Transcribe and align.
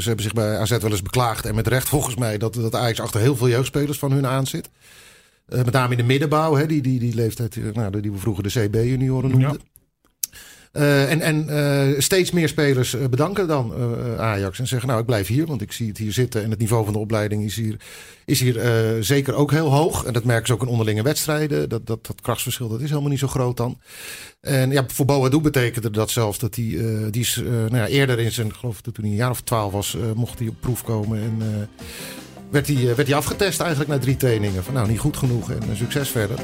Ze 0.00 0.06
hebben 0.06 0.24
zich 0.24 0.32
bij 0.32 0.58
AZ 0.58 0.70
wel 0.70 0.90
eens 0.90 1.02
beklaagd. 1.02 1.46
En 1.46 1.54
met 1.54 1.66
recht 1.66 1.88
volgens 1.88 2.16
mij 2.16 2.38
dat, 2.38 2.54
dat 2.54 2.74
Ajax 2.74 3.00
achter 3.00 3.20
heel 3.20 3.36
veel 3.36 3.48
jeugdspelers 3.48 3.98
van 3.98 4.12
hun 4.12 4.26
aan 4.26 4.46
zit. 4.46 4.70
Uh, 5.48 5.58
met 5.64 5.72
name 5.72 5.90
in 5.90 5.96
de 5.96 6.02
middenbouw, 6.02 6.54
hè, 6.54 6.66
die, 6.66 6.82
die, 6.82 6.98
die 6.98 7.14
leeftijd 7.14 7.74
nou, 7.74 8.00
die 8.00 8.12
we 8.12 8.18
vroeger 8.18 8.42
de 8.42 8.48
CB-junioren 8.48 9.30
noemden. 9.30 9.50
Ja. 9.50 9.71
Uh, 10.72 11.26
en 11.26 11.46
uh, 11.50 12.00
steeds 12.00 12.30
meer 12.30 12.48
spelers 12.48 12.96
bedanken 13.10 13.48
dan 13.48 13.74
Ajax. 14.18 14.58
En 14.58 14.66
zeggen, 14.66 14.88
nou 14.88 15.00
ik 15.00 15.06
blijf 15.06 15.26
hier, 15.26 15.46
want 15.46 15.62
ik 15.62 15.72
zie 15.72 15.88
het 15.88 15.98
hier 15.98 16.12
zitten. 16.12 16.42
En 16.42 16.50
het 16.50 16.58
niveau 16.58 16.84
van 16.84 16.92
de 16.92 16.98
opleiding 16.98 17.44
is 17.44 17.56
hier, 17.56 17.76
is 18.24 18.40
hier 18.40 18.60
zeker 19.00 19.34
ook 19.34 19.50
heel 19.50 19.72
hoog. 19.72 20.04
En 20.04 20.12
dat 20.12 20.24
merken 20.24 20.46
ze 20.46 20.52
ook 20.52 20.62
in 20.62 20.68
onderlinge 20.68 21.02
wedstrijden. 21.02 21.68
Dat, 21.68 21.86
dat, 21.86 22.06
dat 22.06 22.20
krachtsverschil 22.20 22.68
dat 22.68 22.80
is 22.80 22.88
helemaal 22.88 23.10
niet 23.10 23.18
zo 23.18 23.26
groot 23.26 23.56
dan. 23.56 23.78
En 24.40 24.70
ja, 24.70 24.84
voor 24.86 25.04
Boadu 25.04 25.40
betekende 25.40 25.90
dat 25.90 26.10
zelfs 26.10 26.38
dat 26.38 26.54
hij, 26.54 26.78
die 27.10 27.22
is 27.22 27.40
nou 27.44 27.76
ja, 27.76 27.86
eerder 27.86 28.18
in 28.18 28.32
zijn, 28.32 28.54
geloof 28.54 28.78
ik 28.78 28.84
toen 28.84 28.94
hij 29.00 29.04
een 29.04 29.14
jaar 29.14 29.30
of 29.30 29.40
twaalf 29.40 29.72
was, 29.72 29.96
mocht 30.14 30.38
hij 30.38 30.48
op 30.48 30.60
proef 30.60 30.84
komen. 30.84 31.18
En 31.22 31.68
werd 32.50 32.66
hij, 32.66 32.94
werd 32.94 33.08
hij 33.08 33.16
afgetest 33.16 33.60
eigenlijk 33.60 33.90
na 33.90 33.98
drie 33.98 34.16
trainingen. 34.16 34.64
Van 34.64 34.74
nou, 34.74 34.88
niet 34.88 34.98
goed 34.98 35.16
genoeg 35.16 35.50
en 35.50 35.76
succes 35.76 36.08
verder. 36.08 36.38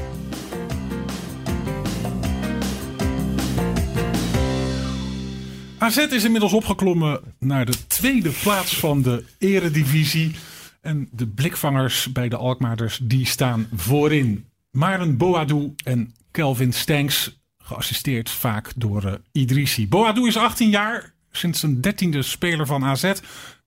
AZ 5.88 5.96
is 5.96 6.24
inmiddels 6.24 6.52
opgeklommen 6.52 7.20
naar 7.38 7.66
de 7.66 7.86
tweede 7.86 8.30
plaats 8.30 8.76
van 8.76 9.02
de 9.02 9.24
eredivisie. 9.38 10.34
En 10.80 11.08
de 11.12 11.26
blikvangers 11.26 12.12
bij 12.12 12.28
de 12.28 12.36
Alkmaarders 12.36 13.00
die 13.02 13.26
staan 13.26 13.68
voorin. 13.74 14.46
Maren 14.70 15.16
Boadu 15.16 15.74
en 15.84 16.14
Kelvin 16.30 16.72
Stanks, 16.72 17.40
geassisteerd 17.58 18.30
vaak 18.30 18.72
door 18.76 19.04
uh, 19.04 19.12
Idrissi. 19.32 19.88
Boadu 19.88 20.26
is 20.26 20.36
18 20.36 20.70
jaar, 20.70 21.14
sinds 21.30 21.62
een 21.62 21.80
dertiende 21.80 22.22
speler 22.22 22.66
van 22.66 22.84
AZ. 22.84 23.12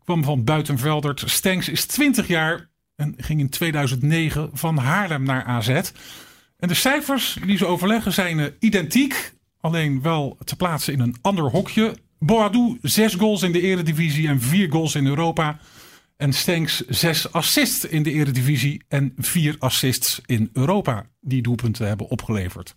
Kwam 0.03 0.23
van 0.23 0.43
Buitenveldert. 0.43 1.23
Stanks 1.25 1.69
is 1.69 1.85
20 1.85 2.27
jaar 2.27 2.69
en 2.95 3.13
ging 3.17 3.39
in 3.39 3.49
2009 3.49 4.49
van 4.53 4.77
Haarlem 4.77 5.23
naar 5.23 5.43
AZ. 5.43 5.69
En 6.57 6.67
de 6.67 6.73
cijfers 6.73 7.37
die 7.45 7.57
ze 7.57 7.65
overleggen 7.65 8.13
zijn 8.13 8.37
uh, 8.37 8.45
identiek. 8.59 9.33
Alleen 9.59 10.01
wel 10.01 10.37
te 10.43 10.55
plaatsen 10.55 10.93
in 10.93 10.99
een 10.99 11.15
ander 11.21 11.43
hokje. 11.43 11.95
Boadu, 12.25 12.77
zes 12.81 13.13
goals 13.13 13.41
in 13.41 13.51
de 13.51 13.61
eredivisie 13.61 14.27
en 14.27 14.41
vier 14.41 14.71
goals 14.71 14.95
in 14.95 15.05
Europa. 15.05 15.59
En 16.17 16.33
Stenks 16.33 16.87
zes 16.87 17.31
assists 17.31 17.85
in 17.85 18.03
de 18.03 18.11
eredivisie 18.11 18.83
en 18.87 19.13
vier 19.17 19.55
assists 19.59 20.21
in 20.25 20.49
Europa. 20.53 21.05
Die 21.19 21.41
doelpunten 21.41 21.87
hebben 21.87 22.07
opgeleverd. 22.07 22.73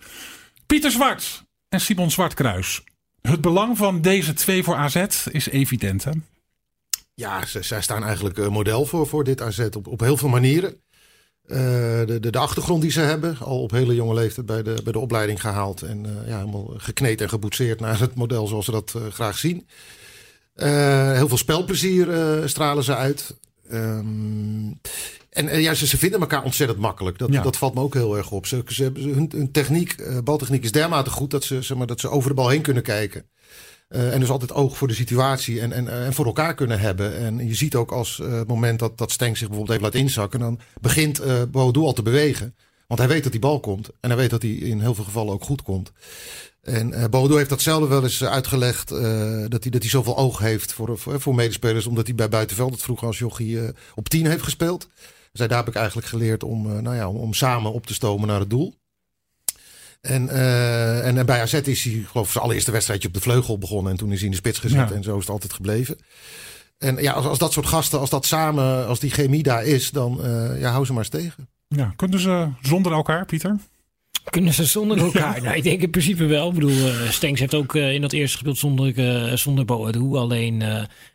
Pieter 0.66 0.90
Zwart 0.90 1.44
en 1.68 1.80
Simon 1.80 2.10
Zwartkruis. 2.10 2.82
Het 3.20 3.40
belang 3.40 3.76
van 3.76 4.00
deze 4.00 4.32
twee 4.32 4.62
voor 4.62 4.76
AZ 4.76 5.06
is 5.30 5.48
evident 5.48 6.04
hè? 6.04 6.12
Ja, 7.14 7.46
zij 7.46 7.82
staan 7.82 8.04
eigenlijk 8.04 8.50
model 8.50 8.84
voor, 8.84 9.06
voor 9.06 9.24
dit 9.24 9.40
AZ 9.40 9.58
op, 9.58 9.86
op 9.86 10.00
heel 10.00 10.16
veel 10.16 10.28
manieren. 10.28 10.82
Uh, 11.46 11.58
de, 12.06 12.30
de, 12.30 12.38
achtergrond 12.38 12.82
die 12.82 12.90
ze 12.90 13.00
hebben, 13.00 13.36
al 13.40 13.62
op 13.62 13.70
hele 13.70 13.94
jonge 13.94 14.14
leeftijd 14.14 14.46
bij 14.46 14.62
de, 14.62 14.80
bij 14.84 14.92
de 14.92 14.98
opleiding 14.98 15.40
gehaald. 15.40 15.82
En 15.82 16.04
uh, 16.04 16.28
ja, 16.28 16.38
helemaal 16.38 16.74
gekneed 16.76 17.20
en 17.20 17.28
geboetseerd 17.28 17.80
naar 17.80 17.98
het 18.00 18.14
model 18.14 18.46
zoals 18.46 18.64
ze 18.64 18.70
dat 18.70 18.94
uh, 18.96 19.02
graag 19.12 19.38
zien. 19.38 19.66
heel 20.54 21.28
veel 21.28 21.36
spelplezier 21.36 22.08
stralen 22.44 22.84
ze 22.84 22.96
uit. 22.96 23.34
Um, 23.72 24.80
en 25.30 25.60
ja, 25.60 25.74
ze, 25.74 25.86
ze, 25.86 25.98
vinden 25.98 26.20
elkaar 26.20 26.44
ontzettend 26.44 26.78
makkelijk. 26.80 27.18
Dat, 27.18 27.32
ja. 27.32 27.42
dat 27.42 27.56
valt 27.56 27.74
me 27.74 27.80
ook 27.80 27.94
heel 27.94 28.16
erg 28.16 28.30
op. 28.30 28.46
Ze, 28.46 28.62
ze 28.66 28.82
hebben, 28.82 29.02
hun, 29.02 29.30
hun 29.34 29.50
techniek, 29.50 30.22
baltechniek 30.24 30.64
is 30.64 30.72
dermate 30.72 31.10
goed 31.10 31.30
dat 31.30 31.44
ze, 31.44 31.62
zeg 31.62 31.76
maar, 31.76 31.86
dat 31.86 32.00
ze 32.00 32.08
over 32.08 32.28
de 32.28 32.34
bal 32.34 32.48
heen 32.48 32.62
kunnen 32.62 32.82
kijken. 32.82 33.26
Uh, 33.88 34.12
en 34.12 34.20
dus 34.20 34.30
altijd 34.30 34.52
oog 34.52 34.76
voor 34.76 34.88
de 34.88 34.94
situatie 34.94 35.60
en, 35.60 35.72
en, 35.72 36.04
en 36.04 36.12
voor 36.12 36.26
elkaar 36.26 36.54
kunnen 36.54 36.80
hebben. 36.80 37.16
En 37.16 37.46
je 37.46 37.54
ziet 37.54 37.74
ook 37.74 37.92
als 37.92 38.18
uh, 38.22 38.32
het 38.32 38.48
moment 38.48 38.78
dat, 38.78 38.98
dat 38.98 39.12
Stenk 39.12 39.36
zich 39.36 39.48
bijvoorbeeld 39.48 39.78
even 39.78 39.92
laat 39.92 40.02
inzakken, 40.02 40.40
dan 40.40 40.60
begint 40.80 41.20
uh, 41.20 41.42
Boadu 41.50 41.80
al 41.80 41.92
te 41.92 42.02
bewegen. 42.02 42.54
Want 42.86 43.00
hij 43.00 43.08
weet 43.08 43.22
dat 43.22 43.32
die 43.32 43.40
bal 43.40 43.60
komt. 43.60 43.90
En 44.00 44.10
hij 44.10 44.18
weet 44.18 44.30
dat 44.30 44.42
hij 44.42 44.50
in 44.50 44.80
heel 44.80 44.94
veel 44.94 45.04
gevallen 45.04 45.32
ook 45.32 45.44
goed 45.44 45.62
komt. 45.62 45.92
En 46.64 46.92
uh, 46.92 47.04
Boadu 47.04 47.36
heeft 47.36 47.48
dat 47.48 47.62
zelf 47.62 47.88
wel 47.88 48.02
eens 48.02 48.24
uitgelegd. 48.24 48.92
Uh, 48.92 48.98
dat, 49.48 49.62
hij, 49.62 49.70
dat 49.70 49.82
hij 49.82 49.90
zoveel 49.90 50.16
oog 50.16 50.38
heeft 50.38 50.72
voor, 50.72 50.98
voor, 50.98 51.20
voor 51.20 51.34
medespelers. 51.34 51.86
Omdat 51.86 52.06
hij 52.06 52.14
bij 52.14 52.28
Buitenveld 52.28 52.72
het 52.72 52.82
vroeger 52.82 53.06
als 53.06 53.18
jochie 53.18 53.56
uh, 53.56 53.68
op 53.94 54.08
10 54.08 54.26
heeft 54.26 54.42
gespeeld. 54.42 54.88
Zij 55.32 55.48
daar 55.48 55.58
heb 55.58 55.68
ik 55.68 55.74
eigenlijk 55.74 56.06
geleerd 56.06 56.42
om, 56.42 56.82
nou 56.82 56.96
ja, 56.96 57.08
om, 57.08 57.16
om 57.16 57.34
samen 57.34 57.72
op 57.72 57.86
te 57.86 57.94
stomen 57.94 58.28
naar 58.28 58.40
het 58.40 58.50
doel. 58.50 58.74
En, 60.00 60.28
en, 60.28 61.18
en, 61.18 61.26
bij 61.26 61.40
AZ 61.40 61.52
is 61.52 61.84
hij, 61.84 62.04
geloof 62.06 62.26
ik, 62.26 62.32
zijn 62.32 62.44
allereerste 62.44 62.70
wedstrijdje 62.70 63.08
op 63.08 63.14
de 63.14 63.20
vleugel 63.20 63.58
begonnen. 63.58 63.92
En 63.92 63.98
toen 63.98 64.12
is 64.12 64.16
hij 64.16 64.24
in 64.24 64.30
de 64.30 64.36
spits 64.36 64.58
gezet. 64.58 64.88
Ja. 64.88 64.94
En 64.94 65.02
zo 65.02 65.14
is 65.14 65.20
het 65.20 65.30
altijd 65.30 65.52
gebleven. 65.52 65.98
En 66.78 66.96
ja, 66.96 67.12
als, 67.12 67.24
als 67.24 67.38
dat 67.38 67.52
soort 67.52 67.66
gasten, 67.66 68.00
als 68.00 68.10
dat 68.10 68.26
samen, 68.26 68.86
als 68.86 69.00
die 69.00 69.10
chemie 69.10 69.42
daar 69.42 69.64
is, 69.64 69.90
dan 69.90 70.20
ja, 70.58 70.70
hou 70.70 70.84
ze 70.84 70.92
maar 70.92 71.02
eens 71.02 71.10
tegen. 71.10 71.48
Ja, 71.68 71.92
kunnen 71.96 72.20
ze 72.20 72.48
zonder 72.62 72.92
elkaar, 72.92 73.24
Pieter? 73.24 73.56
Kunnen 74.24 74.54
ze 74.54 74.64
zonder 74.64 74.98
elkaar? 74.98 75.42
Nou, 75.42 75.56
ik 75.56 75.62
denk 75.62 75.82
in 75.82 75.90
principe 75.90 76.24
wel. 76.24 76.48
Ik 76.48 76.54
bedoel, 76.54 76.70
uh, 76.70 77.08
Stenks 77.08 77.40
heeft 77.40 77.54
ook 77.54 77.74
uh, 77.74 77.92
in 77.92 78.00
dat 78.00 78.12
eerste 78.12 78.36
gespeeld 78.36 78.58
zonder, 78.58 78.98
uh, 78.98 79.32
zonder 79.36 79.64
Boadu. 79.64 80.16
Alleen, 80.16 80.60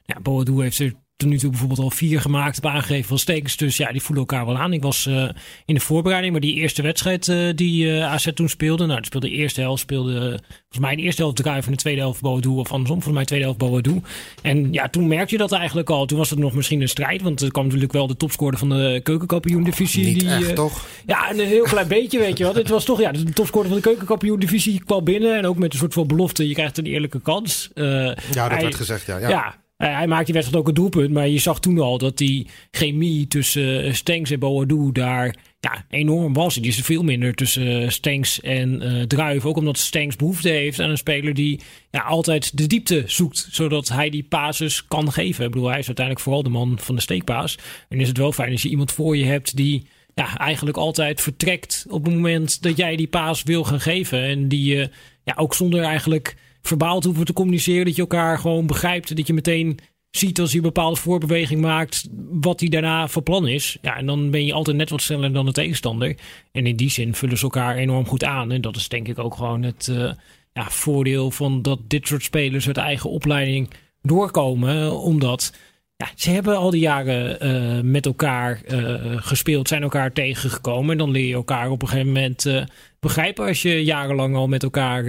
ja, 0.06 0.20
Boadu 0.22 0.62
heeft 0.62 0.80
er 0.80 0.94
tot 1.19 1.30
nu 1.30 1.38
toe 1.38 1.50
bijvoorbeeld 1.50 1.80
al 1.80 1.90
vier 1.90 2.22
gemaakt, 2.22 2.56
heb 2.56 2.66
aangegeven 2.66 3.07
van 3.07 3.19
stekens. 3.19 3.57
Dus 3.57 3.78
ja, 3.78 3.91
die 3.91 4.02
voelen 4.02 4.25
elkaar 4.28 4.46
wel 4.46 4.57
aan. 4.57 4.74
Ik 4.74 4.81
was 4.81 5.06
uh, 5.06 5.30
in 5.66 5.74
de 5.74 5.80
voorbereiding, 5.80 6.31
maar 6.31 6.41
die 6.41 6.56
eerste 6.56 6.81
wedstrijd 6.81 7.28
uh, 7.28 7.50
die 7.56 7.85
uh, 7.85 8.12
AZ 8.12 8.28
toen 8.34 8.50
speelde. 8.50 8.85
Nou, 8.85 9.03
speelde 9.03 9.28
de 9.28 9.34
eerste 9.34 9.62
helft, 9.62 9.81
speelde 9.81 10.19
volgens 10.19 10.79
mij 10.79 10.96
de 10.96 11.02
eerste 11.02 11.22
helft 11.22 11.38
Druif 11.38 11.66
en 11.66 11.72
de 11.72 11.78
tweede 11.78 12.02
helft 12.02 12.22
Boadu. 12.22 12.50
Of 12.50 12.72
andersom, 12.72 13.02
volgens 13.02 13.13
mij 13.13 13.22
de 13.22 13.28
tweede 13.28 13.46
helft 13.46 13.59
Boadu. 13.59 14.02
En 14.41 14.74
ja, 14.74 14.90
toen 14.90 15.08
merkte 15.08 15.34
je 15.34 15.38
dat 15.38 15.52
eigenlijk 15.52 15.90
al. 15.90 16.06
Toen 16.06 16.18
was 16.18 16.29
het 16.29 16.40
nog 16.40 16.53
misschien 16.53 16.81
een 16.81 16.90
strijd, 16.90 17.22
want 17.22 17.41
er 17.41 17.52
kwam 17.52 17.63
natuurlijk 17.63 17.94
wel 17.94 18.08
de 18.08 18.18
topscorer 18.18 18.58
van 18.58 18.69
de 18.69 19.00
keukenkampioen-divisie. 19.03 20.06
Niet 20.06 20.19
die, 20.19 20.29
echt, 20.29 20.56
toch? 20.56 20.85
Ja, 21.06 21.31
een 21.31 21.40
heel 21.40 21.63
klein 21.63 21.88
beetje, 21.97 22.19
weet 22.19 22.38
je 22.38 22.44
wel. 22.44 22.53
Het 22.53 22.69
was 22.69 22.85
toch, 22.85 23.00
ja, 23.00 23.12
de 23.12 23.24
topscorer 23.24 23.68
van 23.68 23.78
de 23.78 23.84
keukenkampioen-divisie 23.84 24.84
kwam 24.85 25.03
binnen. 25.03 25.38
En 25.38 25.46
ook 25.46 25.58
met 25.58 25.74
een 25.74 25.79
soort 25.79 25.94
van 25.94 26.08
belofte, 26.08 26.47
je 26.47 26.53
krijgt 26.53 26.78
een 26.78 26.85
eerlijke 26.85 27.22
kans. 27.22 27.69
ja, 27.74 28.13
dat 28.13 28.35
hij, 28.35 28.62
werd 28.62 28.75
gezegd, 28.75 29.06
ja. 29.06 29.18
ja. 29.18 29.29
ja 29.29 29.68
hij 29.88 30.07
maakte 30.07 30.25
die 30.25 30.34
wedstrijd 30.34 30.62
ook 30.62 30.67
een 30.67 30.73
doelpunt. 30.73 31.12
Maar 31.12 31.28
je 31.28 31.40
zag 31.40 31.59
toen 31.59 31.79
al 31.79 31.97
dat 31.97 32.17
die 32.17 32.47
chemie 32.72 33.28
tussen 33.28 33.85
uh, 33.85 33.94
Stenks 33.94 34.31
en 34.31 34.40
Boadu 34.40 34.91
daar 34.91 35.35
ja, 35.59 35.85
enorm 35.90 36.34
was. 36.34 36.56
Die 36.56 36.67
is 36.67 36.78
er 36.78 36.84
veel 36.84 37.03
minder 37.03 37.34
tussen 37.34 37.81
uh, 37.81 37.90
Stenks 37.90 38.41
en 38.41 38.81
uh, 38.84 39.03
Druif. 39.03 39.45
Ook 39.45 39.57
omdat 39.57 39.78
Stenks 39.78 40.16
behoefte 40.16 40.50
heeft 40.50 40.79
aan 40.79 40.90
een 40.90 40.97
speler 40.97 41.34
die 41.34 41.59
ja, 41.91 42.01
altijd 42.01 42.57
de 42.57 42.67
diepte 42.67 43.03
zoekt. 43.06 43.47
Zodat 43.51 43.90
hij 43.90 44.09
die 44.09 44.23
pases 44.23 44.88
kan 44.88 45.12
geven. 45.12 45.45
Ik 45.45 45.51
bedoel, 45.51 45.69
hij 45.69 45.79
is 45.79 45.88
uiteindelijk 45.88 46.25
vooral 46.25 46.44
de 46.44 46.50
man 46.50 46.79
van 46.79 46.96
de 46.96 47.01
steekpaas. 47.01 47.57
En 47.90 48.00
is 48.00 48.07
het 48.07 48.17
wel 48.17 48.31
fijn 48.31 48.51
als 48.51 48.61
je 48.61 48.69
iemand 48.69 48.91
voor 48.91 49.17
je 49.17 49.25
hebt 49.25 49.56
die 49.56 49.85
ja, 50.16 50.38
eigenlijk 50.38 50.78
altijd 50.78 51.22
vertrekt 51.22 51.85
op 51.90 52.06
het 52.06 52.13
moment 52.13 52.61
dat 52.61 52.78
jij 52.78 52.96
die 52.96 53.07
paas 53.07 53.44
wil 53.44 53.63
gaan 53.63 53.81
geven. 53.81 54.23
En 54.23 54.47
die 54.47 54.75
je 54.75 54.90
ja, 55.23 55.34
ook 55.35 55.53
zonder 55.53 55.84
eigenlijk 55.84 56.35
verbaal 56.62 57.03
hoeven 57.03 57.25
te 57.25 57.34
communiceren. 57.34 57.86
Dat 57.86 57.96
je 57.96 58.02
elkaar 58.02 58.40
gewoon 58.40 58.68
begrijpt. 58.68 59.16
Dat 59.16 59.28
je 59.28 59.34
meteen 59.34 59.80
ziet 60.12 60.40
als 60.40 60.50
hij 60.50 60.58
een 60.58 60.66
bepaalde 60.66 61.00
voorbeweging 61.00 61.62
maakt. 61.62 62.08
wat 62.31 62.59
hij 62.59 62.70
daarna 62.70 63.08
van 63.08 63.24
plan 63.24 63.47
is. 63.47 63.78
Ja, 63.81 63.97
en 63.97 64.06
dan 64.06 64.31
ben 64.31 64.46
je 64.46 64.53
altijd 64.53 64.78
net 64.78 64.90
wat 64.90 65.02
sneller 65.02 65.34
dan 65.34 65.46
de 65.46 65.52
tegenstander. 65.52 66.16
En 66.52 66.66
in 66.66 66.75
die 66.75 66.90
zin 66.90 67.16
vullen 67.16 67.38
ze 67.38 67.44
elkaar 67.44 67.75
enorm 67.75 68.06
goed 68.06 68.24
aan. 68.24 68.52
En 68.52 68.62
dat 68.62 68.75
is 68.75 68.88
denk 68.88 69.08
ik 69.08 69.20
ook 69.20 69.36
gewoon 69.36 69.64
het 69.64 69.88
uh, 69.92 70.12
ja, 70.53 70.70
voordeel 70.70 71.31
van 71.31 71.62
dat 71.62 71.80
dit 71.88 72.08
soort 72.08 72.24
spelers 72.24 72.68
uit 72.68 72.78
eigen 72.78 73.09
opleiding 73.09 73.70
doorkomen. 74.02 75.00
Omdat. 75.02 75.53
Ja, 75.96 76.09
ze 76.16 76.30
hebben 76.30 76.58
al 76.58 76.70
die 76.70 76.81
jaren 76.81 77.46
uh, 77.46 77.84
met 77.84 78.06
elkaar 78.06 78.62
uh, 78.68 78.96
gespeeld, 79.16 79.68
zijn 79.68 79.81
elkaar 79.81 80.14
tegengekomen. 80.14 80.91
En 80.91 80.97
dan 80.97 81.12
leer 81.12 81.28
je 81.28 81.34
elkaar 81.34 81.70
op 81.70 81.81
een 81.81 81.88
gegeven 81.88 82.12
moment 82.12 82.68
begrijpen 83.00 83.47
als 83.47 83.62
je 83.62 83.84
jarenlang 83.84 84.36
al 84.36 84.47
met 84.47 84.64
elkaar 84.64 85.03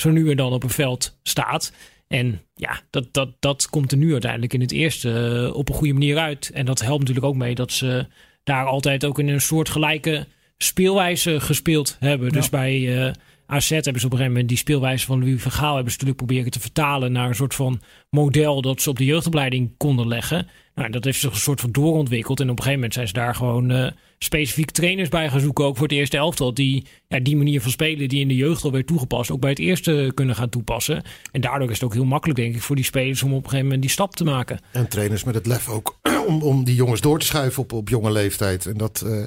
zo 0.00 0.10
nu 0.10 0.30
en 0.30 0.36
dan 0.36 0.52
op 0.52 0.62
een 0.62 0.70
veld 0.70 1.18
staat. 1.22 1.72
En 2.08 2.40
ja, 2.54 2.80
dat, 2.90 3.12
dat, 3.12 3.30
dat 3.40 3.68
komt 3.68 3.92
er 3.92 3.98
nu 3.98 4.12
uiteindelijk 4.12 4.54
in 4.54 4.60
het 4.60 4.72
eerste 4.72 5.08
uh, 5.48 5.56
op 5.56 5.68
een 5.68 5.74
goede 5.74 5.92
manier 5.92 6.18
uit. 6.18 6.50
En 6.54 6.66
dat 6.66 6.80
helpt 6.80 7.00
natuurlijk 7.00 7.26
ook 7.26 7.36
mee 7.36 7.54
dat 7.54 7.72
ze 7.72 8.06
daar 8.44 8.66
altijd 8.66 9.04
ook 9.04 9.18
in 9.18 9.28
een 9.28 9.40
soort 9.40 9.68
gelijke 9.68 10.26
speelwijze 10.58 11.40
gespeeld 11.40 11.96
hebben. 12.00 12.26
Ja. 12.26 12.32
Dus 12.32 12.48
bij 12.48 12.78
uh, 12.78 13.12
AZ 13.50 13.68
hebben 13.68 14.00
ze 14.00 14.06
op 14.06 14.12
een 14.12 14.18
gegeven 14.18 14.30
moment 14.30 14.48
die 14.48 14.56
speelwijze 14.56 15.06
van 15.06 15.18
Louis 15.18 15.42
Gaal... 15.42 15.74
hebben 15.74 15.92
ze 15.92 15.98
natuurlijk 15.98 16.26
proberen 16.26 16.50
te 16.50 16.60
vertalen 16.60 17.12
naar 17.12 17.28
een 17.28 17.34
soort 17.34 17.54
van 17.54 17.80
model... 18.10 18.62
dat 18.62 18.82
ze 18.82 18.90
op 18.90 18.96
de 18.96 19.04
jeugdopleiding 19.04 19.70
konden 19.76 20.08
leggen. 20.08 20.46
Nou, 20.74 20.90
dat 20.90 21.04
heeft 21.04 21.20
zich 21.20 21.30
een 21.30 21.36
soort 21.36 21.60
van 21.60 21.70
doorontwikkeld. 21.70 22.40
En 22.40 22.50
op 22.50 22.50
een 22.50 22.62
gegeven 22.62 22.74
moment 22.74 22.94
zijn 22.94 23.06
ze 23.06 23.12
daar 23.12 23.34
gewoon 23.34 23.72
uh, 23.72 23.90
specifiek 24.18 24.70
trainers 24.70 25.08
bij 25.08 25.28
gaan 25.28 25.40
zoeken. 25.40 25.64
Ook 25.64 25.76
voor 25.76 25.86
het 25.86 25.96
eerste 25.96 26.16
elftal. 26.16 26.54
Die 26.54 26.86
ja, 27.08 27.20
die 27.20 27.36
manier 27.36 27.60
van 27.60 27.70
spelen 27.70 28.08
die 28.08 28.20
in 28.20 28.28
de 28.28 28.36
jeugd 28.36 28.64
al 28.64 28.72
werd 28.72 28.86
toegepast. 28.86 29.30
Ook 29.30 29.40
bij 29.40 29.50
het 29.50 29.58
eerste 29.58 30.12
kunnen 30.14 30.34
gaan 30.34 30.48
toepassen. 30.48 31.02
En 31.32 31.40
daardoor 31.40 31.68
is 31.68 31.74
het 31.74 31.84
ook 31.84 31.94
heel 31.94 32.04
makkelijk 32.04 32.38
denk 32.38 32.54
ik 32.54 32.62
voor 32.62 32.76
die 32.76 32.84
spelers 32.84 33.22
om 33.22 33.30
op 33.30 33.36
een 33.36 33.42
gegeven 33.42 33.64
moment 33.64 33.82
die 33.82 33.90
stap 33.90 34.16
te 34.16 34.24
maken. 34.24 34.60
En 34.72 34.88
trainers 34.88 35.24
met 35.24 35.34
het 35.34 35.46
lef 35.46 35.68
ook 35.68 35.98
om, 36.28 36.42
om 36.42 36.64
die 36.64 36.74
jongens 36.74 37.00
door 37.00 37.18
te 37.18 37.26
schuiven 37.26 37.62
op, 37.62 37.72
op 37.72 37.88
jonge 37.88 38.12
leeftijd. 38.12 38.66
En 38.66 38.76
dat... 38.76 39.02
Uh 39.06 39.22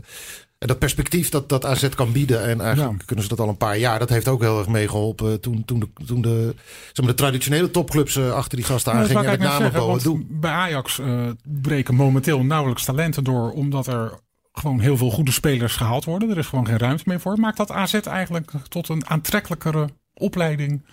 En 0.61 0.67
dat 0.67 0.79
perspectief 0.79 1.29
dat, 1.29 1.49
dat 1.49 1.65
AZ 1.65 1.89
kan 1.89 2.11
bieden, 2.11 2.43
en 2.43 2.61
eigenlijk 2.61 2.99
Ja. 2.99 3.05
kunnen 3.05 3.25
ze 3.25 3.29
dat 3.29 3.39
al 3.39 3.49
een 3.49 3.57
paar 3.57 3.77
jaar, 3.77 3.99
dat 3.99 4.09
heeft 4.09 4.27
ook 4.27 4.41
heel 4.41 4.57
erg 4.57 4.67
meegeholpen 4.67 5.41
toen, 5.41 5.65
toen, 5.65 5.79
de, 5.79 5.89
toen 6.05 6.21
de, 6.21 6.53
zeg 6.85 6.97
maar, 7.05 7.07
de 7.07 7.13
traditionele 7.13 7.71
topclubs 7.71 8.15
eh, 8.15 8.33
achter 8.33 8.57
die 8.57 8.65
gasten 8.65 8.93
Nou, 8.93 9.03
aangingen. 9.03 9.23
En 9.23 9.31
met 9.31 9.39
name 9.39 9.99
zeggen, 9.99 10.27
bij 10.29 10.51
Ajax 10.51 10.99
eh, 10.99 11.27
breken 11.43 11.95
momenteel 11.95 12.43
nauwelijks 12.43 12.85
talenten 12.85 13.23
door, 13.23 13.51
omdat 13.51 13.87
er 13.87 14.19
gewoon 14.53 14.79
heel 14.79 14.97
veel 14.97 15.11
goede 15.11 15.31
spelers 15.31 15.75
gehaald 15.75 16.05
worden. 16.05 16.29
Er 16.29 16.37
is 16.37 16.47
gewoon 16.47 16.67
geen 16.67 16.77
ruimte 16.77 17.03
meer 17.05 17.19
voor. 17.19 17.39
Maakt 17.39 17.57
dat 17.57 17.71
AZ 17.71 17.93
eigenlijk 17.93 18.51
tot 18.67 18.89
een 18.89 19.07
aantrekkelijkere 19.07 19.89
opleiding, 20.13 20.85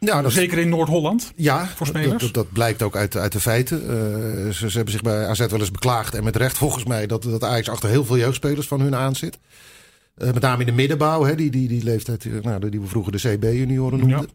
Dat 0.00 0.24
is- 0.24 0.34
zeker 0.34 0.58
in 0.58 0.68
Noord-Holland? 0.68 1.32
Ja, 1.36 1.66
voor 1.66 1.86
spelers? 1.86 2.22
Dat, 2.22 2.34
dat, 2.34 2.52
blijkt 2.52 2.82
ook 2.82 2.96
uit, 2.96 3.16
uit 3.16 3.32
de 3.32 3.40
feiten. 3.40 3.80
Eh, 3.82 4.52
ze, 4.52 4.70
ze 4.70 4.76
hebben 4.76 4.92
zich 4.92 5.02
bij 5.02 5.26
AZ 5.26 5.38
wel 5.38 5.58
eens 5.60 5.70
beklaagd. 5.70 6.14
En 6.14 6.24
met 6.24 6.36
recht 6.36 6.58
volgens 6.58 6.84
mij 6.84 7.06
dat, 7.06 7.22
dat 7.22 7.44
Ajax 7.44 7.68
achter 7.68 7.88
heel 7.88 8.04
veel 8.04 8.16
jeugdspelers 8.18 8.66
van 8.66 8.80
hun 8.80 8.94
aan 8.94 9.14
zit. 9.14 9.38
Eh, 10.14 10.26
met 10.32 10.42
name 10.42 10.60
in 10.60 10.66
de 10.66 10.72
middenbouw, 10.72 11.24
hè, 11.24 11.34
die, 11.34 11.50
die, 11.50 11.68
die 11.68 11.82
leeftijd 11.84 12.24
eh, 12.24 12.32
nou, 12.42 12.68
die 12.70 12.80
we 12.80 12.86
vroeger 12.86 13.12
de 13.12 13.18
CB-junioren 13.18 13.98
noemden. 13.98 14.28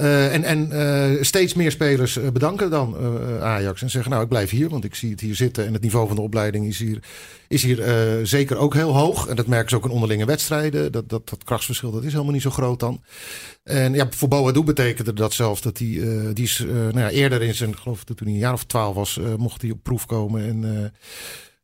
Eh, 0.00 0.34
en 0.34 0.44
en 0.44 0.72
eh, 0.72 1.22
steeds 1.22 1.54
meer 1.54 1.70
spelers 1.70 2.16
eh, 2.16 2.30
bedanken 2.30 2.70
dan 2.70 2.96
Ajax. 3.40 3.82
En 3.82 3.90
zeggen, 3.90 4.10
nou 4.10 4.22
ik 4.22 4.28
blijf 4.28 4.50
hier, 4.50 4.68
want 4.68 4.84
ik 4.84 4.94
zie 4.94 5.10
het 5.10 5.20
hier 5.20 5.34
zitten. 5.34 5.66
En 5.66 5.72
het 5.72 5.82
niveau 5.82 6.06
van 6.06 6.16
de 6.16 6.22
opleiding 6.22 6.66
is 6.66 6.78
hier, 6.78 6.98
is 7.48 7.62
hier 7.62 7.82
zeker 8.26 8.56
ook 8.56 8.74
heel 8.74 8.96
hoog. 8.96 9.26
En 9.26 9.36
dat 9.36 9.46
merken 9.46 9.70
ze 9.70 9.76
ook 9.76 9.84
in 9.84 9.90
onderlinge 9.90 10.24
wedstrijden. 10.24 10.92
Dat, 10.92 11.08
dat, 11.08 11.28
dat 11.28 11.44
krachtsverschil 11.44 11.90
dat 11.90 12.04
is 12.04 12.12
helemaal 12.12 12.32
niet 12.32 12.42
zo 12.42 12.50
groot 12.50 12.80
dan. 12.80 13.02
En 13.62 13.94
ja, 13.94 14.06
voor 14.10 14.28
Boadu 14.28 14.62
betekende 14.62 15.12
dat 15.12 15.32
zelfs 15.32 15.60
dat 15.60 15.78
hij, 15.78 16.00
die 16.32 16.44
is 16.44 16.64
nou 16.68 16.98
ja, 16.98 17.10
eerder 17.10 17.42
in 17.42 17.54
zijn, 17.54 17.76
geloof 17.76 18.04
dat 18.04 18.16
toen 18.16 18.26
hij 18.26 18.36
een 18.36 18.42
jaar 18.42 18.52
of 18.52 18.64
twaalf 18.64 18.94
was, 18.94 19.20
mocht 19.36 19.62
hij 19.62 19.70
op 19.70 19.82
proef 19.82 20.06
komen. 20.06 20.42
En 20.42 20.92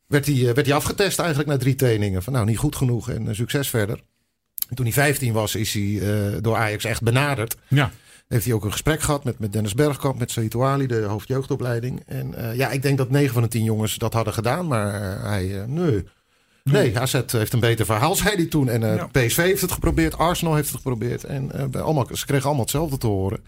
werd, 0.07 0.27
hij, 0.27 0.55
werd 0.55 0.67
hij 0.67 0.77
afgetest 0.77 1.19
eigenlijk 1.19 1.49
na 1.49 1.57
drie 1.57 1.75
trainingen. 1.75 2.23
Van 2.23 2.33
nou, 2.33 2.47
niet 2.47 2.59
goed 2.59 2.77
genoeg 2.77 3.11
en 3.11 3.35
succes 3.35 3.69
verder. 3.69 4.01
En 4.69 4.77
toen 4.77 4.85
hij 4.85 4.95
15 4.95 5.33
was, 5.33 5.55
is 5.55 5.73
hij 5.73 6.01
door 6.41 6.57
Ajax 6.57 6.85
echt 6.85 7.03
benaderd. 7.03 7.57
Ja. 7.69 7.93
Heeft 8.29 8.45
hij 8.45 8.55
ook 8.55 8.65
een 8.65 8.73
gesprek 8.73 9.01
gehad 9.01 9.25
met, 9.25 9.39
met 9.39 9.53
Dennis 9.53 9.75
Bergkamp, 9.75 10.19
met 10.19 10.31
Saïd 10.31 10.55
Ouali, 10.55 10.87
de 10.87 11.03
hoofdjeugdopleiding. 11.03 12.03
En 12.07 12.35
eh, 12.35 12.57
ja, 12.57 12.71
ik 12.71 12.83
denk 12.83 12.99
dat 12.99 13.11
9 13.11 13.33
van 13.33 13.43
de 13.43 13.49
10 13.49 13.65
jongens 13.65 13.95
dat 13.97 14.13
hadden 14.13 14.33
gedaan, 14.35 14.67
maar 14.67 14.95
eh, 14.95 15.23
hij, 15.29 15.61
eh, 15.61 15.67
nee. 15.67 16.05
Nee, 16.65 16.99
AZ 16.99 17.21
heeft 17.27 17.53
een 17.53 17.61
beter 17.61 17.85
verhaal, 17.87 18.15
zei 18.15 18.35
hij 18.37 18.47
toen. 18.47 18.69
En 18.69 18.81
Ja. 18.81 19.07
PSV 19.07 19.37
heeft 19.37 19.61
het 19.61 19.73
geprobeerd, 19.73 20.19
Arsenal 20.19 20.55
heeft 20.55 20.69
het 20.69 20.77
geprobeerd. 20.77 21.25
En 21.25 21.71
bij 21.71 21.81
allemaal, 21.81 22.09
ze 22.13 22.27
kregen 22.27 22.45
allemaal 22.45 22.63
hetzelfde 22.65 22.99
te 22.99 23.07
horen. 23.07 23.45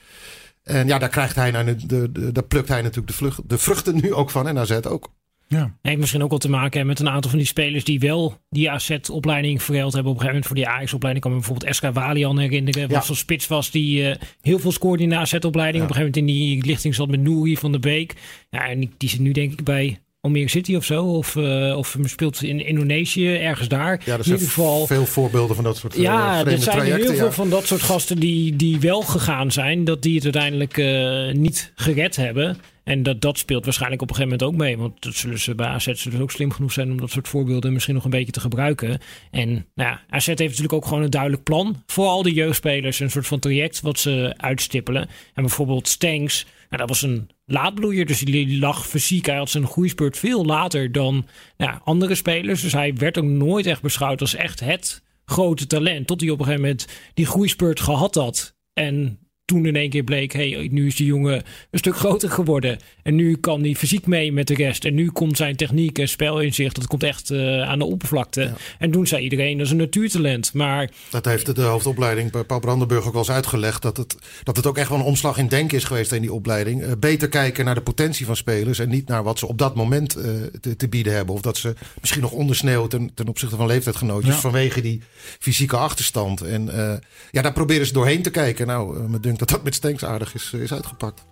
En 0.62 0.86
ja, 0.86 0.98
daar, 0.98 1.08
krijgt 1.08 1.36
hij 1.36 1.50
nou, 1.50 1.64
de, 1.64 1.86
de, 1.86 2.12
de- 2.12 2.32
daar 2.32 2.44
plukt 2.44 2.68
hij 2.68 2.80
natuurlijk 2.82 3.06
de, 3.08 3.12
vlucht, 3.12 3.48
de 3.48 3.58
vruchten 3.58 3.94
nu 3.94 4.14
ook 4.14 4.30
van. 4.30 4.48
En 4.48 4.58
AZ 4.58 4.70
ook. 4.70 5.08
Ja. 5.48 5.74
Heeft 5.82 5.98
misschien 5.98 6.22
ook 6.22 6.30
wel 6.30 6.38
te 6.38 6.50
maken 6.50 6.86
met 6.86 7.00
een 7.00 7.08
aantal 7.08 7.30
van 7.30 7.38
die 7.38 7.48
spelers 7.48 7.84
die 7.84 8.00
wel 8.00 8.36
die 8.50 8.70
AZ-opleiding 8.70 9.62
verruild 9.62 9.92
hebben. 9.92 10.12
Op 10.12 10.18
een 10.18 10.24
gegeven 10.26 10.26
moment 10.26 10.46
voor 10.46 10.56
die 10.56 10.66
Ajax-opleiding 10.76 11.24
kan 11.24 11.34
me 11.34 11.38
bijvoorbeeld 11.40 11.74
SK 11.74 11.84
Walian 11.92 12.38
herinneren. 12.38 12.80
Wat 12.82 12.90
Ja. 12.90 13.00
zo'n 13.02 13.14
spits 13.16 13.46
was 13.46 13.70
die 13.70 14.10
eh, 14.10 14.20
heel 14.40 14.58
veel 14.58 14.72
scoorde 14.72 15.02
in 15.02 15.08
de 15.08 15.16
AZ-opleiding. 15.16 15.76
Ja. 15.84 15.90
Op 15.90 15.96
een 15.96 16.02
gegeven 16.02 16.22
moment 16.24 16.40
in 16.40 16.48
die 16.54 16.64
lichting 16.66 16.94
zat 16.94 17.08
met 17.08 17.20
Nouri 17.20 17.56
van 17.56 17.70
der 17.70 17.80
Beek. 17.80 18.14
Ja, 18.50 18.68
en 18.68 18.80
die, 18.80 18.90
die 18.96 19.08
zit 19.08 19.20
nu 19.20 19.32
denk 19.32 19.52
ik 19.52 19.64
bij 19.64 19.98
Almere 20.20 20.48
City 20.48 20.76
of 20.76 20.84
zo. 20.84 21.04
Of, 21.04 21.36
eh, 21.36 21.76
of 21.76 21.96
speelt 22.02 22.42
in 22.42 22.66
Indonesië, 22.66 23.36
ergens 23.36 23.68
daar. 23.68 23.90
Ja, 23.90 23.96
er 23.96 24.02
in 24.04 24.10
ieder 24.10 24.24
zijn 24.24 24.38
geval... 24.38 24.86
veel 24.86 25.06
voorbeelden 25.06 25.54
van 25.54 25.64
dat 25.64 25.76
soort 25.76 25.94
eh, 25.94 26.02
Ja, 26.02 26.46
er 26.46 26.58
zijn 26.58 26.82
heel 26.82 27.14
veel 27.14 27.32
van 27.32 27.50
dat 27.50 27.66
soort 27.66 27.82
gasten 27.82 28.18
die, 28.18 28.56
die 28.56 28.80
wel 28.80 29.02
gegaan 29.02 29.52
zijn, 29.52 29.84
dat 29.84 30.02
die 30.02 30.14
het 30.14 30.24
uiteindelijk 30.24 30.78
eh, 30.78 31.32
niet 31.32 31.72
gered 31.74 32.16
hebben. 32.16 32.58
En 32.84 33.02
dat, 33.02 33.20
dat 33.20 33.38
speelt 33.38 33.64
waarschijnlijk 33.64 34.02
op 34.02 34.08
een 34.08 34.14
gegeven 34.14 34.38
moment 34.38 34.56
ook 34.56 34.66
mee. 34.66 34.78
Want 34.78 35.02
dat 35.02 35.14
zullen 35.14 35.38
ze 35.38 35.54
bij 35.54 35.66
AZ 35.66 35.92
zullen 35.92 36.20
ook 36.20 36.30
slim 36.30 36.52
genoeg 36.52 36.72
zijn 36.72 36.90
om 36.90 37.00
dat 37.00 37.10
soort 37.10 37.28
voorbeelden 37.28 37.72
misschien 37.72 37.94
nog 37.94 38.04
een 38.04 38.10
beetje 38.10 38.32
te 38.32 38.40
gebruiken. 38.40 39.00
En 39.30 39.48
nou 39.50 39.90
ja, 39.90 40.02
AZ 40.10 40.26
heeft 40.26 40.40
natuurlijk 40.40 40.72
ook 40.72 40.86
gewoon 40.86 41.02
een 41.02 41.10
duidelijk 41.10 41.42
plan 41.42 41.82
voor 41.86 42.06
al 42.06 42.22
die 42.22 42.34
jeugdspelers. 42.34 43.00
Een 43.00 43.10
soort 43.10 43.26
van 43.26 43.38
traject 43.38 43.80
wat 43.80 43.98
ze 43.98 44.34
uitstippelen. 44.36 45.02
En 45.34 45.42
bijvoorbeeld 45.42 45.88
Stanks, 45.88 46.46
nou, 46.68 46.80
dat 46.80 46.88
was 46.88 47.02
een 47.02 47.30
laadbloeier. 47.48 48.06
Dus 48.06 48.20
die 48.20 48.58
lag 48.58 48.86
fysiek. 48.86 49.26
Hij 49.26 49.36
had 49.36 49.50
zijn 49.50 49.66
groeispurt 49.66 50.18
veel 50.18 50.44
later 50.44 50.92
dan 50.92 51.26
nou 51.56 51.78
andere 51.84 52.14
spelers. 52.14 52.60
Dus 52.60 52.72
hij 52.72 52.94
werd 52.94 53.18
ook 53.18 53.24
nooit 53.24 53.66
echt 53.66 53.82
beschouwd 53.82 54.20
als 54.20 54.34
echt 54.34 54.60
het 54.60 55.02
grote 55.24 55.66
talent. 55.66 56.06
Tot 56.06 56.20
hij 56.20 56.30
op 56.30 56.38
een 56.38 56.44
gegeven 56.44 56.64
moment 56.64 56.86
die 57.14 57.26
groeispurt 57.26 57.80
gehad 57.80 58.14
had. 58.14 58.56
En 58.72 59.18
toen 59.48 59.66
in 59.66 59.76
één 59.76 59.90
keer 59.90 60.02
bleek, 60.02 60.32
hey, 60.32 60.68
nu 60.70 60.86
is 60.86 60.96
die 60.96 61.06
jongen 61.06 61.42
een 61.70 61.78
stuk 61.78 61.96
groter 61.96 62.30
geworden. 62.30 62.78
En 63.02 63.14
nu 63.14 63.36
kan 63.36 63.60
hij 63.60 63.74
fysiek 63.74 64.06
mee 64.06 64.32
met 64.32 64.46
de 64.46 64.54
rest. 64.54 64.84
En 64.84 64.94
nu 64.94 65.10
komt 65.10 65.36
zijn 65.36 65.56
techniek 65.56 65.98
en 65.98 66.08
spelinzicht, 66.08 66.74
dat 66.74 66.86
komt 66.86 67.02
echt 67.02 67.30
eh, 67.30 67.62
aan 67.62 67.78
de 67.78 67.84
oppervlakte. 67.84 68.52
En 68.78 68.90
toen 68.90 69.06
zei 69.06 69.22
iedereen, 69.22 69.56
dat 69.56 69.66
is 69.66 69.72
een 69.72 69.78
natuurtalent. 69.78 70.52
Maar 70.52 70.90
Dat 71.10 71.24
heeft 71.24 71.54
de 71.54 71.62
hoofdopleiding 71.62 72.30
bij 72.30 72.44
Paul 72.44 72.60
Brandenburg 72.60 73.06
ook 73.06 73.12
wel 73.12 73.22
eens 73.22 73.30
uitgelegd. 73.30 73.82
Dat 73.82 73.96
het, 73.96 74.16
dat 74.42 74.56
het 74.56 74.66
ook 74.66 74.78
echt 74.78 74.88
wel 74.88 74.98
een 74.98 75.04
omslag 75.04 75.38
in 75.38 75.48
denken 75.48 75.76
is 75.76 75.84
geweest 75.84 76.12
in 76.12 76.20
die 76.20 76.32
opleiding. 76.32 76.82
Eh, 76.82 76.92
beter 76.98 77.28
kijken 77.28 77.64
naar 77.64 77.74
de 77.74 77.80
potentie 77.80 78.26
van 78.26 78.36
spelers. 78.36 78.78
En 78.78 78.88
niet 78.88 79.08
naar 79.08 79.22
wat 79.22 79.38
ze 79.38 79.46
op 79.46 79.58
dat 79.58 79.74
moment 79.74 80.16
eh, 80.16 80.30
te, 80.60 80.76
te 80.76 80.88
bieden 80.88 81.14
hebben. 81.14 81.34
Of 81.34 81.40
dat 81.40 81.56
ze 81.56 81.74
misschien 82.00 82.22
nog 82.22 82.32
ondersneeuwen 82.32 82.88
ten, 82.88 83.10
ten 83.14 83.28
opzichte 83.28 83.56
van 83.56 83.66
leeftijdgenootjes. 83.66 84.34
Ja. 84.34 84.40
Vanwege 84.40 84.80
die 84.80 85.02
fysieke 85.38 85.76
achterstand. 85.76 86.40
En 86.40 86.68
eh, 86.68 86.96
ja, 87.30 87.42
daar 87.42 87.52
proberen 87.52 87.86
ze 87.86 87.92
doorheen 87.92 88.22
te 88.22 88.30
kijken. 88.30 88.66
Nou, 88.66 89.08
me 89.08 89.20
dunkt 89.20 89.37
dat 89.38 89.48
dat 89.48 89.64
met 89.64 89.74
Stenks 89.74 90.04
aardig 90.04 90.34
is, 90.34 90.52
is 90.52 90.72
uitgepakt. 90.72 91.26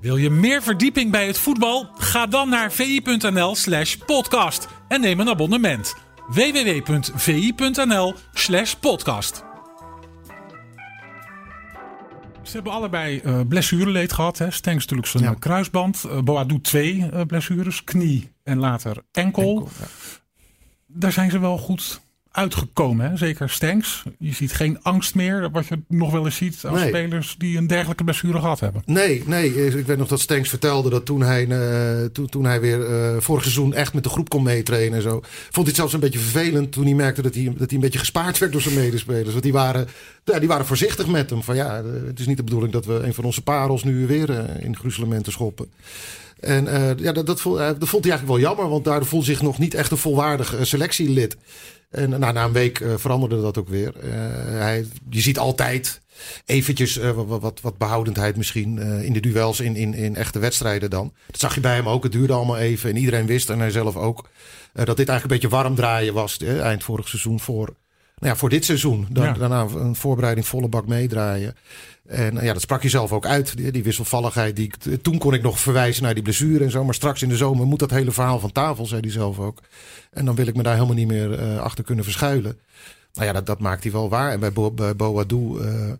Wil 0.00 0.16
je 0.16 0.30
meer 0.30 0.62
verdieping 0.62 1.10
bij 1.10 1.26
het 1.26 1.38
voetbal? 1.38 1.88
Ga 1.98 2.26
dan 2.26 2.48
naar 2.48 2.72
vi.nl 2.72 3.54
slash 3.54 3.94
podcast 3.94 4.68
en 4.88 5.00
neem 5.00 5.20
een 5.20 5.28
abonnement. 5.28 5.94
www.vi.nl 6.28 8.14
slash 8.32 8.74
podcast 8.74 9.44
Ze 12.42 12.52
hebben 12.52 12.72
allebei 12.72 13.18
eh 13.18 13.40
blessureleed 13.48 14.12
gehad. 14.12 14.38
Hè. 14.38 14.50
Stenks 14.50 14.80
natuurlijk 14.80 15.08
zijn 15.08 15.22
Ja. 15.22 15.30
eh, 15.30 15.38
kruisband. 15.38 16.04
Uh, 16.06 16.20
Boadu 16.20 16.60
twee 16.60 17.08
eh, 17.12 17.20
blessures. 17.26 17.84
Knie 17.84 18.32
en 18.42 18.58
later 18.58 19.02
enkel. 19.12 19.42
Enkel, 19.42 19.68
ja. 19.80 19.86
Daar 20.86 21.12
zijn 21.12 21.30
ze 21.30 21.38
wel 21.38 21.58
goed 21.58 22.00
uitgekomen. 22.36 23.10
Hè? 23.10 23.16
Zeker 23.16 23.50
Stenks. 23.50 24.02
Je 24.18 24.32
ziet 24.34 24.52
geen 24.52 24.82
angst 24.82 25.14
meer. 25.14 25.50
Wat 25.50 25.66
je 25.66 25.78
nog 25.88 26.10
wel 26.12 26.24
eens 26.24 26.36
ziet 26.36 26.64
als 26.64 26.78
Nee. 26.80 26.88
spelers 26.88 27.34
die 27.38 27.56
een 27.58 27.66
dergelijke 27.66 28.04
blessure 28.04 28.38
gehad 28.38 28.60
hebben. 28.60 28.82
Nee, 28.84 29.22
nee. 29.26 29.66
Ik 29.78 29.86
weet 29.86 29.98
nog 29.98 30.08
dat 30.08 30.20
Stenks 30.20 30.48
vertelde 30.48 30.90
dat 30.90 31.04
toen 31.04 31.22
hij, 31.22 31.48
eh, 31.48 32.04
toen, 32.04 32.26
toen 32.26 32.44
hij 32.44 32.60
weer 32.60 32.86
eh, 32.86 33.16
vorig 33.20 33.42
seizoen 33.42 33.74
echt 33.74 33.94
met 33.94 34.02
de 34.02 34.08
groep 34.08 34.28
kon 34.28 34.42
meetrainen 34.42 34.96
en 34.96 35.02
zo. 35.02 35.20
Vond 35.22 35.54
hij 35.54 35.64
het 35.64 35.76
zelfs 35.76 35.92
een 35.92 36.00
beetje 36.00 36.18
vervelend 36.18 36.72
toen 36.72 36.84
hij 36.84 36.94
merkte 36.94 37.22
dat 37.22 37.34
hij, 37.34 37.44
dat 37.44 37.58
hij 37.58 37.68
een 37.70 37.80
beetje 37.80 37.98
gespaard 37.98 38.38
werd 38.38 38.52
door 38.52 38.60
zijn 38.60 38.74
medespelers. 38.74 39.30
Want 39.30 39.42
die 39.42 39.52
waren, 39.52 39.86
ja, 40.24 40.38
die 40.38 40.48
waren 40.48 40.66
voorzichtig 40.66 41.06
met 41.06 41.30
hem. 41.30 41.42
Van 41.42 41.56
ja, 41.56 41.78
eh, 41.78 41.84
het 42.06 42.18
is 42.18 42.26
niet 42.26 42.36
de 42.36 42.44
bedoeling 42.44 42.72
dat 42.72 42.86
we 42.86 42.94
een 42.94 43.14
van 43.14 43.24
onze 43.24 43.42
parels 43.42 43.84
nu 43.84 44.06
weer 44.06 44.60
in 44.60 44.76
gruzelementen 44.76 45.32
schoppen. 45.32 45.66
En 46.40 46.68
eh, 46.68 46.98
ja, 47.04 47.12
dat, 47.12 47.26
dat, 47.26 47.40
vond, 47.40 47.58
eh, 47.58 47.66
dat 47.66 47.88
vond 47.88 48.04
hij 48.04 48.12
eigenlijk 48.12 48.40
wel 48.40 48.50
jammer, 48.50 48.68
want 48.68 48.84
daar 48.84 49.04
voelde 49.04 49.26
zich 49.26 49.42
nog 49.42 49.58
niet 49.58 49.74
echt 49.74 49.90
een 49.90 49.96
volwaardig 49.96 50.54
eh, 50.54 50.64
selectielid. 50.64 51.36
En 51.90 52.10
nou, 52.10 52.32
na 52.32 52.44
een 52.44 52.52
week 52.52 52.84
veranderde 52.96 53.40
dat 53.40 53.58
ook 53.58 53.68
weer. 53.68 53.94
Hij, 54.46 54.86
je 55.10 55.20
ziet 55.20 55.38
altijd 55.38 56.00
eventjes 56.44 56.96
wat, 57.14 57.60
wat, 57.60 57.78
behoudendheid 57.78 58.36
misschien 58.36 58.78
in 58.78 59.12
de 59.12 59.20
duels 59.20 59.60
in, 59.60 59.76
in, 59.76 59.94
in 59.94 60.16
echte 60.16 60.38
wedstrijden 60.38 60.90
dan. 60.90 61.12
Dat 61.26 61.40
zag 61.40 61.54
je 61.54 61.60
bij 61.60 61.74
hem 61.74 61.88
ook. 61.88 62.02
Het 62.02 62.12
duurde 62.12 62.32
allemaal 62.32 62.58
even. 62.58 62.90
En 62.90 62.96
iedereen 62.96 63.26
wist, 63.26 63.50
en 63.50 63.58
hij 63.58 63.70
zelf 63.70 63.96
ook, 63.96 64.28
dat 64.72 64.96
dit 64.96 65.08
eigenlijk 65.08 65.22
een 65.22 65.28
beetje 65.28 65.56
warm 65.56 65.74
draaien 65.74 66.14
was. 66.14 66.36
eind 66.38 66.84
vorig 66.84 67.08
seizoen 67.08 67.40
voor, 67.40 67.74
nou 68.20 68.32
ja, 68.32 68.36
voor 68.36 68.48
dit 68.48 68.64
seizoen. 68.64 69.06
Dan, 69.10 69.24
Ja. 69.24 69.32
Daarna 69.32 69.60
een 69.60 69.96
voorbereiding 69.96 70.46
volle 70.46 70.68
bak 70.68 70.86
meedraaien. 70.86 71.54
En 72.06 72.38
eh, 72.38 72.44
ja, 72.44 72.52
dat 72.52 72.62
sprak 72.62 72.82
je 72.82 72.88
zelf 72.88 73.12
ook 73.12 73.26
uit. 73.26 73.56
Die, 73.56 73.72
die 73.72 73.82
wisselvalligheid. 73.82 74.56
Die, 74.56 74.70
toen 75.02 75.18
kon 75.18 75.34
ik 75.34 75.42
nog 75.42 75.60
verwijzen 75.60 76.02
naar 76.02 76.14
die 76.14 76.22
blessure 76.22 76.64
en 76.64 76.70
zo. 76.70 76.84
Maar 76.84 76.94
straks 76.94 77.22
in 77.22 77.28
de 77.28 77.36
zomer 77.36 77.66
moet 77.66 77.78
dat 77.78 77.90
hele 77.90 78.12
verhaal 78.12 78.38
van 78.38 78.52
tafel, 78.52 78.86
zei 78.86 79.00
hij 79.00 79.10
zelf 79.10 79.38
ook. 79.38 79.62
En 80.10 80.24
dan 80.24 80.34
wil 80.34 80.46
ik 80.46 80.56
me 80.56 80.62
daar 80.62 80.74
helemaal 80.74 80.94
niet 80.94 81.08
meer 81.08 81.32
eh, 81.38 81.58
achter 81.58 81.84
kunnen 81.84 82.04
verschuilen. 82.04 82.58
Nou 83.12 83.26
ja, 83.26 83.32
dat, 83.32 83.46
dat 83.46 83.60
maakt 83.60 83.82
hij 83.82 83.92
wel 83.92 84.08
waar. 84.08 84.32
En 84.32 84.40
bij, 84.40 84.52
Bo, 84.52 84.70
bij 84.70 84.96
Boadu, 84.96 85.58
eh, 85.60 85.92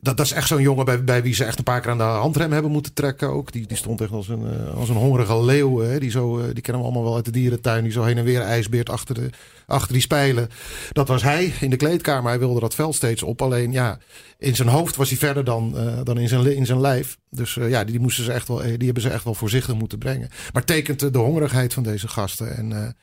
dat, 0.00 0.16
dat 0.16 0.26
is 0.26 0.32
echt 0.32 0.48
zo'n 0.48 0.62
jongen 0.62 0.84
bij, 0.84 1.04
bij 1.04 1.22
wie 1.22 1.34
ze 1.34 1.44
echt 1.44 1.58
een 1.58 1.64
paar 1.64 1.80
keer 1.80 1.90
aan 1.90 1.98
de 1.98 2.04
handrem 2.04 2.52
hebben 2.52 2.70
moeten 2.70 2.92
trekken 2.92 3.28
ook. 3.28 3.52
Die, 3.52 3.66
die 3.66 3.76
stond 3.76 4.00
echt 4.00 4.10
als 4.10 4.28
een, 4.28 4.46
eh, 4.46 4.74
als 4.74 4.88
een 4.88 4.96
hongerige 4.96 5.44
leeuw. 5.44 5.78
Hè. 5.78 5.98
Die, 5.98 6.10
zo, 6.10 6.38
eh, 6.38 6.44
die 6.44 6.62
kennen 6.62 6.82
we 6.82 6.88
allemaal 6.88 7.04
wel 7.04 7.16
uit 7.16 7.24
de 7.24 7.30
dierentuin. 7.30 7.82
Die 7.82 7.92
zo 7.92 8.02
heen 8.02 8.18
en 8.18 8.24
weer 8.24 8.40
ijsbeert 8.40 8.90
achter, 8.90 9.14
de, 9.14 9.30
achter 9.66 9.92
die 9.92 10.02
spijlen. 10.02 10.48
Dat 10.92 11.08
was 11.08 11.22
hij 11.22 11.52
in 11.60 11.70
de 11.70 11.76
kleedkamer. 11.76 12.30
Hij 12.30 12.38
wilde 12.38 12.60
dat 12.60 12.74
veld 12.74 12.94
steeds 12.94 13.22
op. 13.22 13.42
Alleen 13.42 13.72
ja, 13.72 13.98
in 14.38 14.56
zijn 14.56 14.68
hoofd 14.68 14.96
was 14.96 15.08
hij 15.08 15.18
verder 15.18 15.44
dan, 15.44 15.78
eh, 15.78 15.98
dan 16.04 16.18
in, 16.18 16.28
zijn, 16.28 16.56
in 16.56 16.66
zijn 16.66 16.80
lijf. 16.80 17.18
Dus 17.30 17.54
ja, 17.54 17.84
die, 17.84 18.00
moesten 18.00 18.24
ze 18.24 18.32
echt 18.32 18.48
wel, 18.48 18.56
die 18.56 18.84
hebben 18.84 19.02
ze 19.02 19.10
echt 19.10 19.24
wel 19.24 19.34
voorzichtig 19.34 19.74
moeten 19.74 19.98
brengen. 19.98 20.28
Maar 20.52 20.64
tekent 20.64 21.12
de 21.12 21.18
hongerigheid 21.18 21.74
van 21.74 21.82
deze 21.82 22.08
gasten. 22.08 22.56
En 22.56 22.96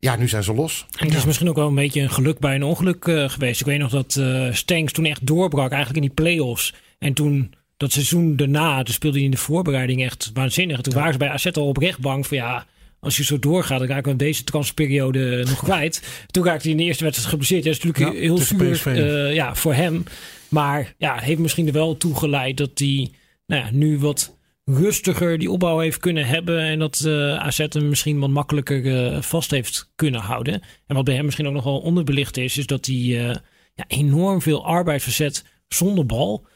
ja, 0.00 0.16
nu 0.16 0.28
zijn 0.28 0.42
ze 0.42 0.54
los. 0.54 0.86
En 0.98 1.06
het 1.06 1.16
is 1.16 1.24
misschien 1.24 1.48
ook 1.48 1.56
wel 1.56 1.68
een 1.68 1.74
beetje 1.74 2.00
een 2.00 2.10
geluk 2.10 2.38
bij 2.38 2.54
een 2.54 2.62
ongeluk 2.62 3.04
eh, 3.06 3.28
geweest. 3.28 3.60
Ik 3.60 3.66
weet 3.66 3.78
nog 3.78 3.90
dat 3.90 4.16
eh 4.16 4.52
Stenks 4.52 4.92
toen 4.92 5.04
echt 5.04 5.26
doorbrak, 5.26 5.70
eigenlijk 5.70 6.04
in 6.04 6.12
die 6.14 6.24
play-offs. 6.24 6.74
En 6.98 7.12
toen, 7.12 7.54
dat 7.76 7.92
seizoen 7.92 8.36
daarna, 8.36 8.82
toen 8.82 8.94
speelde 8.94 9.16
hij 9.16 9.24
in 9.24 9.30
de 9.30 9.36
voorbereiding 9.36 10.02
echt 10.02 10.30
waanzinnig. 10.34 10.76
En 10.76 10.82
toen 10.82 10.94
waren 10.94 11.12
ze 11.12 11.18
bij 11.18 11.28
AZ 11.28 11.46
al 11.46 11.66
oprecht 11.66 11.98
bang 11.98 12.26
van 12.26 12.36
ja, 12.36 12.66
als 13.00 13.16
je 13.16 13.24
zo 13.24 13.38
doorgaat, 13.38 13.78
dan 13.78 13.88
raken 13.88 14.12
we 14.12 14.18
deze 14.18 14.44
transferperiode 14.44 15.36
nog 15.48 15.62
kwijt. 15.62 16.26
Toen 16.26 16.44
raakte 16.44 16.62
hij 16.62 16.70
in 16.70 16.76
de 16.76 16.84
eerste 16.84 17.04
wedstrijd 17.04 17.30
geblesseerd. 17.30 17.64
Dat 17.64 17.72
is 17.72 17.82
natuurlijk 17.82 18.14
Ja, 18.14 18.20
heel 18.20 18.38
zuur 18.38 18.86
eh, 18.86 19.34
ja, 19.34 19.54
voor 19.54 19.74
hem. 19.74 20.04
Maar 20.48 20.94
ja, 20.98 21.18
heeft 21.18 21.40
misschien 21.40 21.66
er 21.66 21.72
wel 21.72 21.96
toe 21.96 22.16
geleid 22.16 22.56
dat 22.56 22.70
hij 22.74 23.10
nou 23.46 23.62
ja, 23.62 23.68
nu 23.72 23.98
wat 23.98 24.37
rustiger 24.68 25.38
die 25.38 25.50
opbouw 25.50 25.78
heeft 25.78 25.98
kunnen 25.98 26.26
hebben. 26.26 26.60
En 26.60 26.78
dat 26.78 27.00
eh 27.06 27.36
AZ 27.36 27.58
hem 27.68 27.88
misschien 27.88 28.18
wat 28.18 28.30
makkelijker 28.30 29.12
eh, 29.12 29.22
vast 29.22 29.50
heeft 29.50 29.90
kunnen 29.94 30.20
houden. 30.20 30.62
En 30.86 30.94
wat 30.94 31.04
bij 31.04 31.14
hem 31.14 31.24
misschien 31.24 31.46
ook 31.46 31.52
nog 31.52 31.64
wel 31.64 31.78
onderbelicht 31.78 32.36
is, 32.36 32.58
is 32.58 32.66
dat 32.66 32.86
hij 32.86 32.96
eh, 32.96 33.36
ja, 33.74 33.84
enorm 33.86 34.42
veel 34.42 34.66
arbeid 34.66 35.02
verzet 35.02 35.44
zonder 35.68 36.06
bal. 36.06 36.46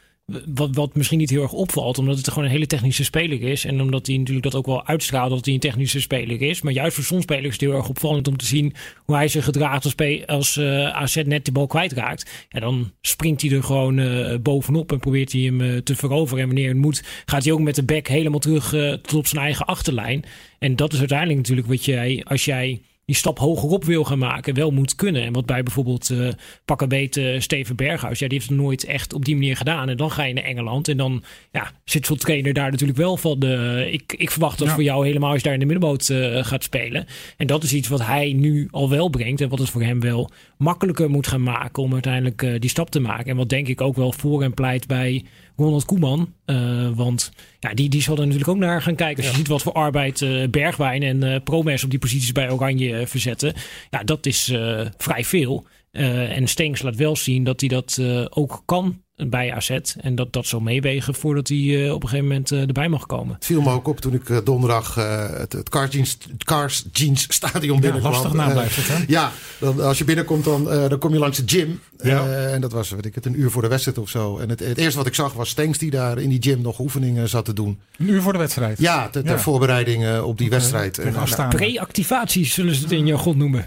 Wat, 0.46 0.74
wat 0.74 0.94
misschien 0.94 1.18
niet 1.18 1.30
heel 1.30 1.42
erg 1.42 1.52
opvalt, 1.52 1.98
omdat 1.98 2.16
het 2.16 2.28
gewoon 2.28 2.44
een 2.44 2.50
hele 2.50 2.66
technische 2.66 3.04
speler 3.04 3.42
is. 3.42 3.64
En 3.64 3.80
omdat 3.80 4.06
hij 4.06 4.16
natuurlijk 4.16 4.44
dat 4.44 4.54
ook 4.54 4.66
wel 4.66 4.86
uitstraalt 4.86 5.30
dat 5.30 5.44
hij 5.44 5.54
een 5.54 5.60
technische 5.60 6.00
speler 6.00 6.42
is. 6.42 6.62
Maar 6.62 6.72
juist 6.72 6.94
voor 6.94 7.04
zo'n 7.04 7.22
speler 7.22 7.44
is 7.44 7.52
het 7.52 7.60
heel 7.60 7.72
erg 7.72 7.88
opvallend 7.88 8.28
om 8.28 8.36
te 8.36 8.46
zien 8.46 8.74
hoe 9.04 9.16
hij 9.16 9.28
zich 9.28 9.44
gedraagt 9.44 9.84
als, 9.84 10.26
als 10.26 10.56
eh, 10.56 10.88
AZ 10.88 11.22
net 11.24 11.44
de 11.44 11.52
bal 11.52 11.66
kwijtraakt. 11.66 12.46
Ja, 12.48 12.60
dan 12.60 12.92
springt 13.00 13.42
hij 13.42 13.50
er 13.50 13.62
gewoon 13.62 13.98
eh, 13.98 14.38
bovenop 14.38 14.92
en 14.92 14.98
probeert 14.98 15.32
hij 15.32 15.40
hem 15.40 15.60
eh, 15.60 15.76
te 15.76 15.96
veroveren. 15.96 16.42
En 16.42 16.46
wanneer 16.46 16.68
het 16.68 16.76
moet, 16.76 17.02
gaat 17.24 17.44
hij 17.44 17.52
ook 17.52 17.60
met 17.60 17.74
de 17.74 17.84
back 17.84 18.06
helemaal 18.06 18.38
terug 18.38 18.68
tot 19.02 19.14
op 19.14 19.26
zijn 19.26 19.42
eigen 19.44 19.66
achterlijn. 19.66 20.24
En 20.58 20.76
dat 20.76 20.92
is 20.92 20.98
uiteindelijk 20.98 21.38
natuurlijk 21.38 21.68
wat 21.68 21.84
jij, 21.84 22.24
als 22.24 22.44
jij 22.44 22.80
die 23.12 23.20
stap 23.20 23.38
hogerop 23.38 23.84
wil 23.84 24.04
gaan 24.04 24.18
maken, 24.18 24.54
wel 24.54 24.70
moet 24.70 24.94
kunnen. 24.94 25.22
En 25.22 25.32
wat 25.32 25.46
bij 25.46 25.62
bijvoorbeeld 25.62 26.10
eh 26.10 26.28
pakken 26.64 26.88
beet 26.88 27.16
eh, 27.16 27.40
Steven 27.40 27.76
Berghuis, 27.76 28.18
ja, 28.18 28.28
die 28.28 28.38
heeft 28.38 28.50
het 28.50 28.58
nooit 28.60 28.84
echt 28.84 29.12
op 29.12 29.24
die 29.24 29.34
manier 29.34 29.56
gedaan. 29.56 29.88
En 29.88 29.96
dan 29.96 30.10
ga 30.10 30.24
je 30.24 30.34
naar 30.34 30.44
Engeland 30.44 30.88
en 30.88 30.96
dan 30.96 31.22
ja, 31.50 31.70
zit 31.84 32.06
zo'n 32.06 32.16
trainer 32.16 32.52
daar 32.52 32.70
natuurlijk 32.70 32.98
wel 32.98 33.16
van. 33.16 33.38
De, 33.38 33.88
ik, 33.90 34.14
ik 34.16 34.30
verwacht 34.30 34.58
dat 34.58 34.68
Ja. 34.68 34.74
voor 34.74 34.82
jou 34.82 35.06
helemaal 35.06 35.28
als 35.30 35.38
je 35.38 35.44
daar 35.44 35.52
in 35.52 35.60
de 35.60 35.66
middenboot 35.66 36.08
eh, 36.08 36.44
gaat 36.44 36.62
spelen. 36.62 37.06
En 37.36 37.46
dat 37.46 37.62
is 37.62 37.72
iets 37.72 37.88
wat 37.88 38.06
hij 38.06 38.32
nu 38.32 38.68
al 38.70 38.90
wel 38.90 39.08
brengt 39.08 39.40
en 39.40 39.48
wat 39.48 39.58
het 39.58 39.70
voor 39.70 39.82
hem 39.82 40.00
wel 40.00 40.30
makkelijker 40.58 41.10
moet 41.10 41.26
gaan 41.26 41.42
maken 41.42 41.82
om 41.82 41.92
uiteindelijk 41.92 42.42
eh, 42.42 42.60
die 42.60 42.70
stap 42.70 42.90
te 42.90 43.00
maken. 43.00 43.26
En 43.26 43.36
wat 43.36 43.48
denk 43.48 43.68
ik 43.68 43.80
ook 43.80 43.96
wel 43.96 44.12
voor 44.12 44.42
en 44.42 44.54
pleit 44.54 44.86
bij 44.86 45.24
Ronald 45.62 45.84
Koeman. 45.84 46.34
Eh, 46.44 46.88
want 46.94 47.32
ja, 47.60 47.74
die, 47.74 47.88
die 47.88 48.02
zal 48.02 48.14
er 48.14 48.20
natuurlijk 48.20 48.50
ook 48.50 48.56
naar 48.56 48.82
gaan 48.82 48.94
kijken. 48.94 49.22
Als 49.22 49.32
je 49.32 49.38
ziet 49.38 49.48
wat 49.48 49.62
voor 49.62 49.72
arbeid 49.72 50.22
eh, 50.22 50.48
Bergwijn 50.48 51.02
en 51.02 51.22
eh 51.22 51.40
Promes 51.44 51.84
op 51.84 51.90
die 51.90 51.98
posities 51.98 52.32
bij 52.32 52.50
Oranje 52.50 53.06
verzetten. 53.06 53.54
Ja, 53.90 54.02
dat 54.02 54.26
is 54.26 54.52
vrij 54.96 55.24
veel. 55.24 55.66
En 55.92 56.46
Stenks 56.48 56.82
laat 56.82 56.96
wel 56.96 57.16
zien 57.16 57.44
dat 57.44 57.60
hij 57.60 57.68
dat 57.68 58.00
ook 58.30 58.62
kan 58.64 59.02
bij 59.30 59.52
AZ. 59.52 59.70
En 60.00 60.14
dat 60.14 60.32
dat 60.32 60.46
zal 60.46 60.60
meewegen 60.60 61.14
voordat 61.14 61.48
hij 61.48 61.84
eh, 61.86 61.92
op 61.92 62.02
een 62.02 62.08
gegeven 62.08 62.28
moment 62.28 62.50
eh, 62.52 62.60
erbij 62.60 62.88
mag 62.88 63.06
komen. 63.06 63.34
Het 63.34 63.44
viel 63.44 63.60
me 63.60 63.70
ook 63.70 63.88
op 63.88 64.00
toen 64.00 64.14
ik 64.14 64.28
eh, 64.28 64.36
donderdag 64.44 64.96
eh, 64.96 65.30
het, 65.30 65.52
het 65.52 65.68
Cars 65.68 65.92
Jeans, 65.92 66.18
Cars 66.38 66.84
Jeans 66.92 67.26
stadion 67.28 67.74
Ja, 67.74 67.80
binnenkwam. 67.80 68.12
lastig 68.12 68.32
na 68.32 68.50
blijft 68.50 68.76
het, 68.76 68.88
hè? 68.88 69.04
Ja, 69.16 69.32
dan, 69.60 69.80
als 69.80 69.98
je 69.98 70.04
binnenkomt, 70.04 70.44
dan, 70.44 70.70
eh, 70.70 70.88
dan 70.88 70.98
kom 70.98 71.12
je 71.12 71.18
langs 71.18 71.38
de 71.38 71.42
gym. 71.46 71.80
Ja. 72.02 72.26
Eh, 72.26 72.52
en 72.54 72.60
dat 72.60 72.72
was, 72.72 72.90
weet 72.90 73.06
ik 73.06 73.14
het, 73.14 73.26
een 73.26 73.40
uur 73.40 73.50
voor 73.50 73.62
de 73.62 73.68
wedstrijd 73.68 73.98
of 73.98 74.08
zo. 74.08 74.38
En 74.38 74.48
het, 74.48 74.60
het 74.60 74.78
eerste 74.78 74.98
wat 74.98 75.06
ik 75.06 75.14
zag 75.14 75.32
was 75.32 75.48
Stenks 75.48 75.78
die 75.78 75.90
daar 75.90 76.18
in 76.18 76.28
die 76.28 76.42
gym 76.42 76.60
nog 76.60 76.78
oefeningen 76.78 77.28
zat 77.28 77.44
te 77.44 77.52
doen. 77.52 77.80
Een 77.98 78.08
uur 78.08 78.22
voor 78.22 78.32
de 78.32 78.38
wedstrijd. 78.38 78.78
Ja, 78.78 79.08
ter, 79.08 79.22
ter 79.22 79.32
Ja. 79.32 79.38
voorbereiding 79.38 80.20
op 80.20 80.38
die 80.38 80.50
wedstrijd. 80.50 81.00
Pre-activatie 81.48 82.44
zullen 82.46 82.74
ze 82.74 82.82
het 82.82 82.92
in 82.92 83.06
jargon 83.06 83.36
noemen. 83.36 83.66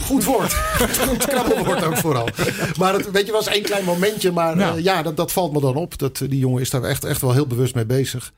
Goed 0.00 0.24
woord. 0.24 0.52
goed 1.08 1.26
krabbelwoord 1.26 1.84
ook 1.84 1.96
vooral. 1.96 2.28
Maar 2.78 2.94
het 2.94 3.10
weet 3.10 3.26
je, 3.26 3.32
was 3.32 3.46
één 3.46 3.62
klein 3.62 3.84
momentje. 3.84 4.32
Maar 4.32 4.58
Ja. 4.58 4.74
ja 4.76 5.02
dat, 5.02 5.16
dat 5.16 5.32
valt 5.32 5.52
me 5.52 5.60
dan 5.60 5.74
op. 5.74 5.98
Dat, 5.98 6.20
eh, 6.20 6.28
die 6.28 6.38
jongen 6.38 6.60
is 6.60 6.70
daar 6.70 6.82
echt, 6.82 7.04
echt 7.04 7.20
wel 7.20 7.32
heel 7.32 7.46
bewust 7.46 7.74
mee 7.74 7.86
bezig. 7.86 8.32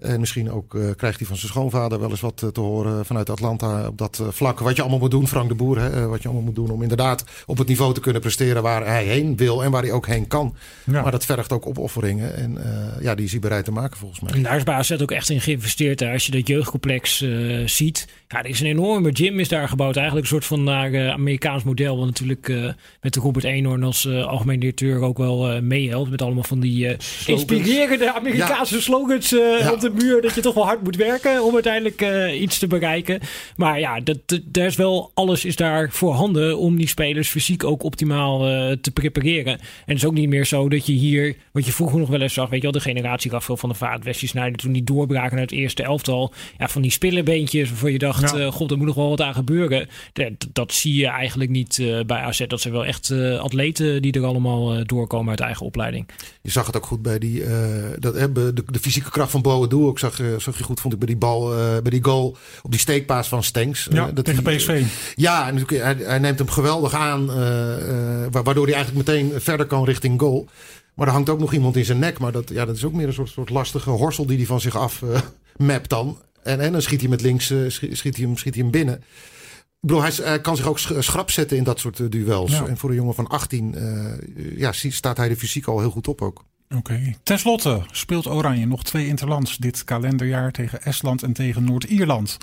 En 0.00 0.20
misschien 0.20 0.50
ook 0.50 0.74
eh, 0.74 0.80
krijgt 0.96 1.18
hij 1.18 1.26
van 1.26 1.36
zijn 1.36 1.50
schoonvader 1.50 2.00
wel 2.00 2.10
eens 2.10 2.20
wat 2.20 2.42
eh, 2.42 2.48
te 2.48 2.60
horen 2.60 3.06
vanuit 3.06 3.30
Atlanta 3.30 3.86
op 3.86 3.98
dat 3.98 4.18
eh, 4.18 4.26
vlak. 4.30 4.58
Wat 4.58 4.76
je 4.76 4.80
allemaal 4.82 4.98
moet 5.00 5.10
doen, 5.10 5.28
Frank 5.28 5.48
de 5.48 5.54
Boer. 5.54 5.80
Hè, 5.80 6.06
wat 6.06 6.22
je 6.22 6.28
allemaal 6.28 6.46
moet 6.46 6.54
doen 6.54 6.70
om 6.70 6.82
inderdaad 6.82 7.24
op 7.46 7.58
het 7.58 7.68
niveau 7.68 7.94
te 7.94 8.00
kunnen 8.00 8.20
presteren 8.20 8.62
waar 8.62 8.86
hij 8.86 9.04
heen 9.04 9.36
wil 9.36 9.64
en 9.64 9.70
waar 9.70 9.82
hij 9.82 9.92
ook 9.92 10.06
heen 10.06 10.26
kan. 10.28 10.54
Ja. 10.84 11.02
Maar 11.02 11.10
dat 11.10 11.24
vergt 11.24 11.52
ook 11.52 11.66
opofferingen. 11.66 12.34
En 12.36 12.58
ja, 13.00 13.14
die 13.14 13.24
is 13.24 13.30
hij 13.30 13.40
bereid 13.40 13.64
te 13.64 13.70
maken 13.72 13.98
volgens 13.98 14.20
mij. 14.20 14.32
En 14.32 14.42
daar 14.42 14.56
is 14.56 14.62
bij 14.62 14.74
AZ 14.74 14.90
ook 15.00 15.10
echt 15.10 15.30
in 15.30 15.40
geïnvesteerd. 15.40 16.00
hè. 16.00 16.12
Als 16.12 16.26
je 16.26 16.32
dat 16.32 16.46
jeugdcomplex 16.48 17.24
ziet. 17.64 18.08
Ja, 18.28 18.38
er 18.38 18.50
is 18.50 18.60
een 18.60 18.66
enorme 18.66 19.10
gym 19.12 19.40
is 19.40 19.48
daar 19.48 19.68
gebouwd. 19.68 19.96
Eigenlijk 19.96 20.26
een 20.26 20.32
soort 20.32 20.44
van 20.44 20.64
naar 20.64 21.10
Amerikaans 21.10 21.62
model. 21.62 21.96
Wat 21.96 22.06
natuurlijk 22.06 22.52
met 23.00 23.14
de 23.14 23.20
Robert 23.20 23.44
Eenhoorn 23.44 23.82
als 23.82 24.08
algemeen 24.08 24.60
directeur 24.60 25.00
ook 25.00 25.18
wel 25.18 25.50
eh, 25.50 25.60
meehelpt. 25.60 26.10
Met 26.10 26.22
allemaal 26.22 26.42
van 26.44 26.60
die 26.60 26.96
inspirerende 27.26 28.12
Amerikaanse 28.14 28.80
slogans 28.82 29.30
Ja. 29.30 29.72
op 29.72 29.80
de 29.80 29.85
muur. 29.94 30.22
Dat 30.22 30.34
je 30.34 30.40
toch 30.40 30.54
wel 30.54 30.64
hard 30.64 30.82
moet 30.82 30.96
werken 30.96 31.44
om 31.44 31.54
uiteindelijk 31.54 32.00
eh, 32.02 32.40
iets 32.40 32.58
te 32.58 32.66
bereiken. 32.66 33.20
Maar 33.56 33.80
ja, 33.80 34.00
dat, 34.00 34.18
daar 34.44 34.66
is 34.66 34.76
wel, 34.76 35.10
alles 35.14 35.44
is 35.44 35.56
daar 35.56 35.90
voorhanden 35.90 36.58
om 36.58 36.76
die 36.76 36.88
spelers 36.88 37.28
fysiek 37.28 37.64
ook 37.64 37.82
optimaal 37.82 38.46
eh, 38.46 38.76
te 38.80 38.90
prepareren. 38.90 39.52
En 39.52 39.60
het 39.84 39.96
is 39.96 40.04
ook 40.04 40.12
niet 40.14 40.28
meer 40.28 40.44
zo 40.46 40.68
dat 40.68 40.86
je 40.86 40.92
hier, 40.92 41.36
wat 41.52 41.66
je 41.66 41.72
vroeger 41.72 41.98
nog 41.98 42.08
wel 42.08 42.20
eens 42.20 42.34
zag, 42.34 42.48
weet 42.48 42.62
je 42.62 42.70
wel, 42.70 42.80
de 42.82 42.88
generatie 42.90 43.30
Rafael 43.30 43.56
van 43.56 43.68
de 43.68 43.74
Vaart, 43.74 44.04
Wesley 44.04 44.28
Sneijder, 44.28 44.58
toen 44.58 44.72
die 44.72 44.84
doorbraken 44.84 45.32
naar 45.34 45.44
het 45.44 45.52
eerste 45.54 45.82
elftal. 45.82 46.32
Ja, 46.58 46.68
van 46.68 46.82
die 46.82 46.90
spillebeentjes 46.90 47.68
waarvan 47.68 47.92
je 47.92 47.98
dacht, 47.98 48.30
Ja. 48.30 48.38
eh, 48.38 48.52
god, 48.52 48.70
er 48.70 48.76
moet 48.76 48.86
nog 48.86 48.94
wel 48.94 49.08
wat 49.08 49.20
aan 49.20 49.34
gebeuren. 49.34 49.88
Dat, 50.12 50.32
dat 50.52 50.72
zie 50.72 50.94
je 50.94 51.06
eigenlijk 51.06 51.50
niet 51.50 51.82
bij 52.06 52.18
AZ. 52.20 52.46
Dat 52.46 52.60
zijn 52.60 52.74
wel 52.74 52.84
echt 52.84 53.10
atleten 53.40 54.02
die 54.02 54.12
er 54.12 54.24
allemaal 54.24 54.86
doorkomen 54.86 55.30
uit 55.30 55.40
eigen 55.40 55.66
opleiding. 55.66 56.08
Je 56.42 56.50
zag 56.50 56.66
het 56.66 56.76
ook 56.76 56.86
goed 56.86 57.02
bij 57.02 57.18
die, 57.18 57.42
dat, 57.98 58.14
hè, 58.14 58.32
de, 58.32 58.52
de 58.66 58.78
fysieke 58.78 59.10
kracht 59.10 59.30
van 59.30 59.42
Boadu. 59.76 59.88
Ook 59.90 59.98
zag, 59.98 60.20
eh, 60.20 60.26
zag 60.38 60.58
je 60.58 60.64
goed, 60.64 60.80
vond 60.80 60.92
ik, 60.92 60.98
bij 60.98 61.08
die 61.08 61.16
bal, 61.16 61.52
eh, 61.52 61.58
bij 61.58 61.90
die 61.90 62.04
goal 62.04 62.36
op 62.62 62.70
die 62.70 62.80
steekpaas 62.80 63.28
van 63.28 63.42
Stenks. 63.42 63.88
Ja, 63.90 64.08
Eh, 64.08 64.14
dat 64.14 64.24
tegen 64.24 64.44
hij- 64.44 64.56
PSV. 64.56 64.82
Ja, 65.14 65.48
en 65.48 65.64
hij, 65.66 65.96
hij 65.98 66.18
neemt 66.18 66.38
hem 66.38 66.48
geweldig 66.48 66.92
aan, 66.94 67.26
wa- 68.30 68.42
waardoor 68.42 68.66
hij 68.66 68.74
eigenlijk 68.74 69.06
meteen 69.08 69.32
verder 69.40 69.66
kan 69.66 69.84
richting 69.84 70.20
goal. 70.20 70.48
Maar 70.94 71.06
er 71.06 71.12
hangt 71.12 71.28
ook 71.28 71.38
nog 71.38 71.52
iemand 71.52 71.76
in 71.76 71.84
zijn 71.84 71.98
nek. 71.98 72.18
Maar 72.18 72.32
dat, 72.32 72.48
ja, 72.48 72.64
dat 72.64 72.76
is 72.76 72.84
ook 72.84 72.92
meer 72.92 73.06
een 73.06 73.12
soort, 73.12 73.28
soort 73.28 73.50
lastige 73.50 73.90
horsel 73.90 74.26
die 74.26 74.36
hij 74.36 74.46
van 74.46 74.60
zich 74.60 74.76
af 74.76 75.02
mapt 75.56 75.88
dan. 75.90 76.18
En, 76.42 76.60
en 76.60 76.72
dan 76.72 76.82
schiet 76.82 77.00
hij 77.00 77.08
met 77.08 77.20
links 77.22 77.46
schiet, 77.68 77.96
schiet 77.98 78.16
hij 78.16 78.24
hem, 78.26 78.36
schiet 78.36 78.54
hij 78.54 78.62
hem 78.62 78.72
binnen. 78.72 78.94
Ik 79.80 79.92
bedoel, 79.92 80.02
hij, 80.02 80.40
kan 80.40 80.56
zich 80.56 80.66
ook 80.66 80.78
sch- 80.78 80.92
schrap 80.98 81.30
zetten 81.30 81.56
in 81.56 81.64
dat 81.64 81.78
soort 81.80 82.12
duels. 82.12 82.50
Ja. 82.50 82.66
En 82.66 82.76
voor 82.76 82.90
een 82.90 82.96
jongen 82.96 83.14
van 83.14 83.26
18 83.26 83.74
eh, 83.74 84.58
ja, 84.58 84.72
staat 84.72 85.16
hij 85.16 85.28
de 85.28 85.36
fysiek 85.36 85.66
al 85.66 85.80
heel 85.80 85.90
goed 85.90 86.08
op 86.08 86.22
ook. 86.22 86.44
Oké. 86.74 87.14
Ten 87.22 87.38
slotte 87.38 87.82
speelt 87.90 88.26
Oranje 88.26 88.66
nog 88.66 88.84
twee 88.84 89.06
interlands 89.06 89.56
dit 89.56 89.84
kalenderjaar 89.84 90.52
tegen 90.52 90.82
Estland 90.82 91.22
en 91.22 91.32
tegen 91.32 91.64
Noord-Ierland. 91.64 92.36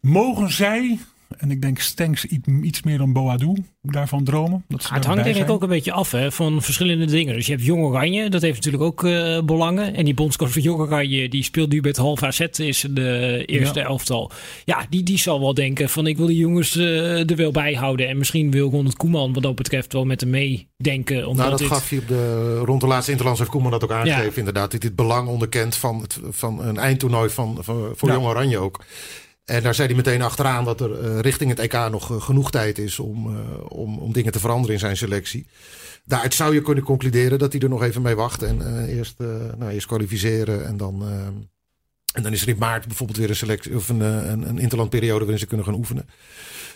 Mogen 0.00 0.52
zij, 0.52 0.98
en 1.36 1.50
ik 1.50 1.62
denk 1.62 1.78
Stenks 1.78 2.24
iets, 2.62 2.82
meer 2.82 2.98
dan 2.98 3.12
Boadu, 3.12 3.52
daarvan 3.82 4.24
dromen? 4.24 4.64
Dat 4.68 4.82
ze 4.82 4.88
Ja, 4.88 4.94
het 4.94 5.04
hangt 5.04 5.24
denk 5.24 5.36
ik 5.36 5.50
ook 5.50 5.62
een 5.62 5.68
beetje 5.68 5.92
af 5.92 6.10
hè, 6.10 6.32
van 6.32 6.62
verschillende 6.62 7.04
dingen. 7.06 7.34
Dus 7.34 7.46
je 7.46 7.52
hebt 7.52 7.64
Jong 7.64 7.84
Oranje, 7.84 8.30
dat 8.30 8.42
heeft 8.42 8.54
natuurlijk 8.54 8.82
ook 8.82 9.04
eh, 9.04 9.40
belangen. 9.42 9.94
En 9.94 10.04
die 10.04 10.14
bondscoach 10.14 10.52
van 10.52 10.62
Jong 10.62 10.80
Oranje, 10.80 11.28
die 11.28 11.42
speelt 11.42 11.72
nu 11.72 11.80
met 11.80 11.96
half 11.96 12.22
AZ, 12.22 12.40
is 12.40 12.86
de 12.90 13.42
eerste 13.46 13.78
Ja. 13.78 13.84
elftal. 13.86 14.30
Ja, 14.64 14.86
die, 14.90 15.02
die 15.02 15.18
zal 15.18 15.40
wel 15.40 15.54
denken 15.54 15.88
van 15.88 16.06
ik 16.06 16.16
wil 16.16 16.26
die 16.26 16.36
jongens 16.36 16.76
eh, 16.76 17.30
er 17.30 17.36
wel 17.36 17.50
bij 17.50 17.74
houden. 17.74 18.08
En 18.08 18.18
misschien 18.18 18.50
wil 18.50 18.70
Ronald 18.70 18.96
Koeman 18.96 19.32
wat 19.32 19.42
dat 19.42 19.54
betreft 19.54 19.92
wel 19.92 20.04
met 20.04 20.20
hem 20.20 20.30
meedenken. 20.30 21.16
Omdat 21.26 21.36
Nou, 21.36 21.50
dat 21.50 21.58
dit... 21.58 21.68
gaf 21.68 21.88
hij 21.88 21.98
op 21.98 22.08
de, 22.08 22.58
rond 22.64 22.80
de 22.80 22.86
laatste 22.86 23.10
Interlands 23.10 23.40
heeft 23.40 23.52
Koeman 23.52 23.70
dat 23.70 23.84
ook 23.84 23.92
aangegeven. 23.92 24.30
Ja. 24.30 24.36
Inderdaad, 24.38 24.70
dit 24.70 24.82
het 24.82 24.96
belang 24.96 25.28
onderkent 25.28 25.76
van, 25.76 26.00
het, 26.00 26.18
van 26.30 26.62
een 26.64 26.78
eindtoernooi 26.78 27.30
van, 27.30 27.58
van, 27.60 27.92
voor 27.94 28.08
Ja. 28.08 28.14
Jong 28.14 28.26
Oranje 28.26 28.58
ook. 28.58 28.84
En 29.44 29.62
daar 29.62 29.74
zei 29.74 29.86
hij 29.86 29.96
meteen 29.96 30.22
achteraan 30.22 30.64
dat 30.64 30.80
er 30.80 31.00
eh, 31.00 31.20
richting 31.20 31.50
het 31.50 31.58
EK 31.58 31.90
nog 31.90 32.10
eh, 32.10 32.22
genoeg 32.22 32.50
tijd 32.50 32.78
is 32.78 32.98
om, 32.98 33.36
eh, 33.36 33.40
om, 33.68 33.98
om 33.98 34.12
dingen 34.12 34.32
te 34.32 34.40
veranderen 34.40 34.74
in 34.74 34.80
zijn 34.80 34.96
selectie. 34.96 35.46
Daaruit 36.04 36.34
zou 36.34 36.54
je 36.54 36.62
kunnen 36.62 36.84
concluderen 36.84 37.38
dat 37.38 37.52
hij 37.52 37.60
er 37.60 37.68
nog 37.68 37.82
even 37.82 38.02
mee 38.02 38.14
wacht. 38.14 38.42
En 38.42 38.86
eerst, 38.86 39.18
nou, 39.58 39.70
eerst 39.70 39.86
kwalificeren 39.86 40.66
en 40.66 40.76
dan, 40.76 41.02
en 42.14 42.22
dan 42.22 42.32
is 42.32 42.42
er 42.42 42.48
in 42.48 42.58
maart 42.58 42.86
bijvoorbeeld 42.86 43.18
weer 43.18 43.28
een 43.28 43.36
selectie 43.36 43.76
of 43.76 43.88
een, 43.88 44.00
een, 44.00 44.48
een 44.48 44.58
interlandperiode 44.58 45.20
waarin 45.20 45.38
ze 45.38 45.46
kunnen 45.46 45.66
gaan 45.66 45.74
oefenen. 45.74 46.08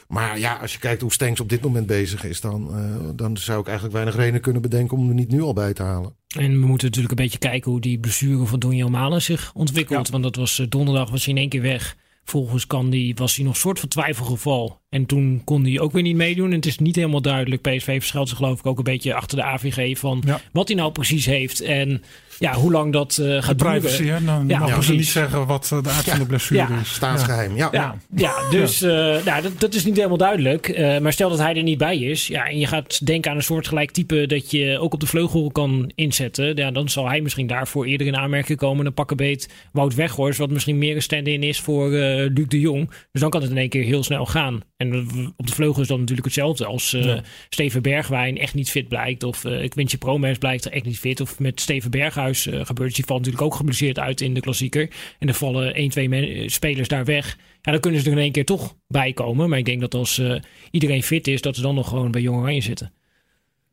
Maar 0.06 0.38
ja, 0.38 0.54
als 0.54 0.72
je 0.72 0.78
kijkt 0.78 1.00
hoe 1.00 1.12
Stenks 1.12 1.40
op 1.40 1.48
dit 1.48 1.60
moment 1.60 1.86
bezig 1.86 2.24
is, 2.24 2.40
dan, 2.40 2.70
dan 3.16 3.36
zou 3.36 3.60
ik 3.60 3.66
eigenlijk 3.66 3.94
weinig 3.96 4.16
reden 4.16 4.40
kunnen 4.40 4.62
bedenken 4.62 4.96
om 4.96 5.00
hem 5.00 5.08
er 5.08 5.14
niet 5.14 5.30
nu 5.30 5.42
al 5.42 5.52
bij 5.52 5.72
te 5.72 5.82
halen. 5.82 6.14
En 6.36 6.60
we 6.60 6.66
moeten 6.66 6.86
natuurlijk 6.86 7.18
een 7.18 7.24
beetje 7.24 7.38
kijken 7.38 7.70
hoe 7.70 7.80
die 7.80 7.98
blessure 7.98 8.46
van 8.46 8.58
Donjel 8.58 8.88
Malen 8.88 9.22
zich 9.22 9.50
ontwikkelt. 9.54 10.06
Ja. 10.06 10.12
Want 10.12 10.24
dat 10.24 10.36
was 10.36 10.66
donderdag 10.68 11.10
was 11.10 11.24
hij 11.24 11.34
in 11.34 11.40
één 11.40 11.48
keer 11.48 11.62
weg. 11.62 11.96
Volgens 12.28 12.66
kan 12.66 12.90
die, 12.90 13.14
was 13.14 13.36
hij 13.36 13.44
nog 13.44 13.54
een 13.54 13.60
soort 13.60 13.80
van 13.80 13.88
twijfelgeval. 13.88 14.80
En 14.88 15.06
toen 15.06 15.42
kon 15.44 15.64
hij 15.64 15.80
ook 15.80 15.92
weer 15.92 16.02
niet 16.02 16.16
meedoen. 16.16 16.48
En 16.50 16.56
het 16.56 16.66
is 16.66 16.78
niet 16.78 16.96
helemaal 16.96 17.22
duidelijk. 17.22 17.62
PSV 17.62 17.84
verschuilt 17.84 18.28
zich 18.28 18.36
geloof 18.38 18.58
ik 18.58 18.66
ook 18.66 18.78
een 18.78 18.84
beetje 18.84 19.14
achter 19.14 19.36
de 19.36 19.42
AVG 19.44 19.98
van 19.98 20.22
Ja. 20.26 20.40
wat 20.52 20.68
hij 20.68 20.76
nou 20.76 20.92
precies 20.92 21.26
heeft. 21.26 21.60
En 21.60 22.02
ja, 22.38 22.54
hoe 22.54 22.72
lang 22.72 22.92
dat 22.92 23.18
eh, 23.18 23.42
gaat 23.42 23.56
Privacy, 23.56 24.02
duren. 24.02 24.14
hè? 24.18 24.24
Dan 24.24 24.48
Ja, 24.48 24.58
mogen 24.58 24.82
ze 24.84 24.92
niet 24.94 25.06
zeggen 25.06 25.46
wat 25.46 25.70
eh, 25.72 25.82
de 25.82 25.88
aard 25.90 26.04
van 26.08 26.18
de 26.18 26.26
blessure 26.26 26.60
Ja. 26.60 26.80
is. 26.80 26.94
Staatsgeheim, 26.94 27.56
ja. 27.56 27.68
Ja, 27.72 27.96
ja 28.16 28.32
dus 28.50 28.82
eh, 28.82 28.90
nou, 29.24 29.42
dat, 29.42 29.60
dat 29.60 29.74
is 29.74 29.84
niet 29.84 29.96
helemaal 29.96 30.16
duidelijk. 30.16 30.68
Eh, 30.68 30.98
maar 30.98 31.12
stel 31.12 31.28
dat 31.30 31.38
hij 31.38 31.54
er 31.56 31.62
niet 31.62 31.78
bij 31.78 31.98
is. 31.98 32.26
Ja, 32.26 32.46
en 32.48 32.58
je 32.58 32.66
gaat 32.66 33.06
denken 33.06 33.30
aan 33.30 33.36
een 33.36 33.42
soortgelijk 33.42 33.90
type 33.90 34.26
dat 34.26 34.50
je 34.50 34.78
ook 34.78 34.94
op 34.94 35.00
de 35.00 35.06
vleugel 35.06 35.50
kan 35.50 35.90
inzetten. 35.94 36.56
Ja, 36.56 36.70
dan 36.70 36.88
zal 36.88 37.08
hij 37.08 37.20
misschien 37.20 37.46
daarvoor 37.46 37.84
eerder 37.86 38.06
in 38.06 38.16
aanmerking 38.16 38.58
komen. 38.58 38.84
Dan 38.84 38.94
pakken 38.94 39.16
beet 39.16 39.48
Wout 39.72 39.94
Weghorst, 39.94 40.38
wat 40.38 40.50
misschien 40.50 40.78
meer 40.78 40.94
een 40.96 41.02
stand-in 41.02 41.42
is 41.42 41.60
voor 41.60 41.92
eh 41.92 42.26
Luc 42.34 42.46
de 42.48 42.60
Jong. 42.60 42.90
Dus 43.12 43.20
dan 43.20 43.30
kan 43.30 43.40
het 43.42 43.50
in 43.50 43.56
één 43.58 43.68
keer 43.68 43.84
heel 43.84 44.02
snel 44.04 44.26
gaan. 44.26 44.60
En 44.78 44.92
eh, 44.92 45.26
op 45.36 45.46
de 45.46 45.52
vleugel 45.52 45.82
is 45.82 45.88
dat 45.88 45.98
natuurlijk 45.98 46.26
hetzelfde. 46.26 46.64
Als 46.66 46.92
eh, 46.92 47.04
Ja. 47.04 47.22
Steven 47.48 47.82
Bergwijn 47.82 48.38
echt 48.38 48.54
niet 48.54 48.70
fit 48.70 48.88
blijkt. 48.88 49.22
Of 49.22 49.44
uh, 49.44 49.68
Quintje 49.68 49.98
Promes 49.98 50.38
blijkt 50.38 50.64
er 50.64 50.72
echt 50.72 50.84
niet 50.84 50.98
fit. 50.98 51.20
Of 51.20 51.38
met 51.38 51.60
Steven 51.60 51.90
Berghuis 51.90 52.46
eh, 52.46 52.64
gebeurt. 52.64 52.94
Die 52.94 53.04
valt 53.04 53.18
natuurlijk 53.18 53.44
ook 53.46 53.54
geblesseerd 53.54 53.98
uit 53.98 54.20
in 54.20 54.34
de 54.34 54.40
klassieker. 54.40 54.90
En 55.18 55.28
er 55.28 55.34
vallen 55.34 55.74
één, 55.74 55.88
twee 55.90 56.08
men- 56.08 56.28
eh, 56.28 56.48
spelers 56.48 56.88
daar 56.88 57.04
weg. 57.04 57.38
Ja, 57.62 57.72
dan 57.72 57.80
kunnen 57.80 58.00
ze 58.00 58.06
er 58.06 58.12
in 58.12 58.18
één 58.22 58.32
keer 58.32 58.44
toch 58.44 58.76
bij 58.88 59.12
komen. 59.12 59.48
Maar 59.48 59.58
ik 59.58 59.64
denk 59.64 59.80
dat 59.80 59.94
als 59.94 60.18
eh, 60.18 60.40
iedereen 60.70 61.02
fit 61.02 61.26
is, 61.28 61.40
dat 61.40 61.56
ze 61.56 61.62
dan 61.62 61.74
nog 61.74 61.88
gewoon 61.88 62.10
bij 62.10 62.20
Jong 62.20 62.38
Oranje 62.38 62.60
zitten. 62.60 62.92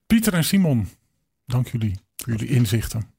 Pieter 0.08 0.34
en 0.34 0.44
Simon, 0.44 0.88
dank 1.46 1.68
jullie 1.68 1.94
voor 2.16 2.34
jullie 2.34 2.50
inzichten. 2.56 3.14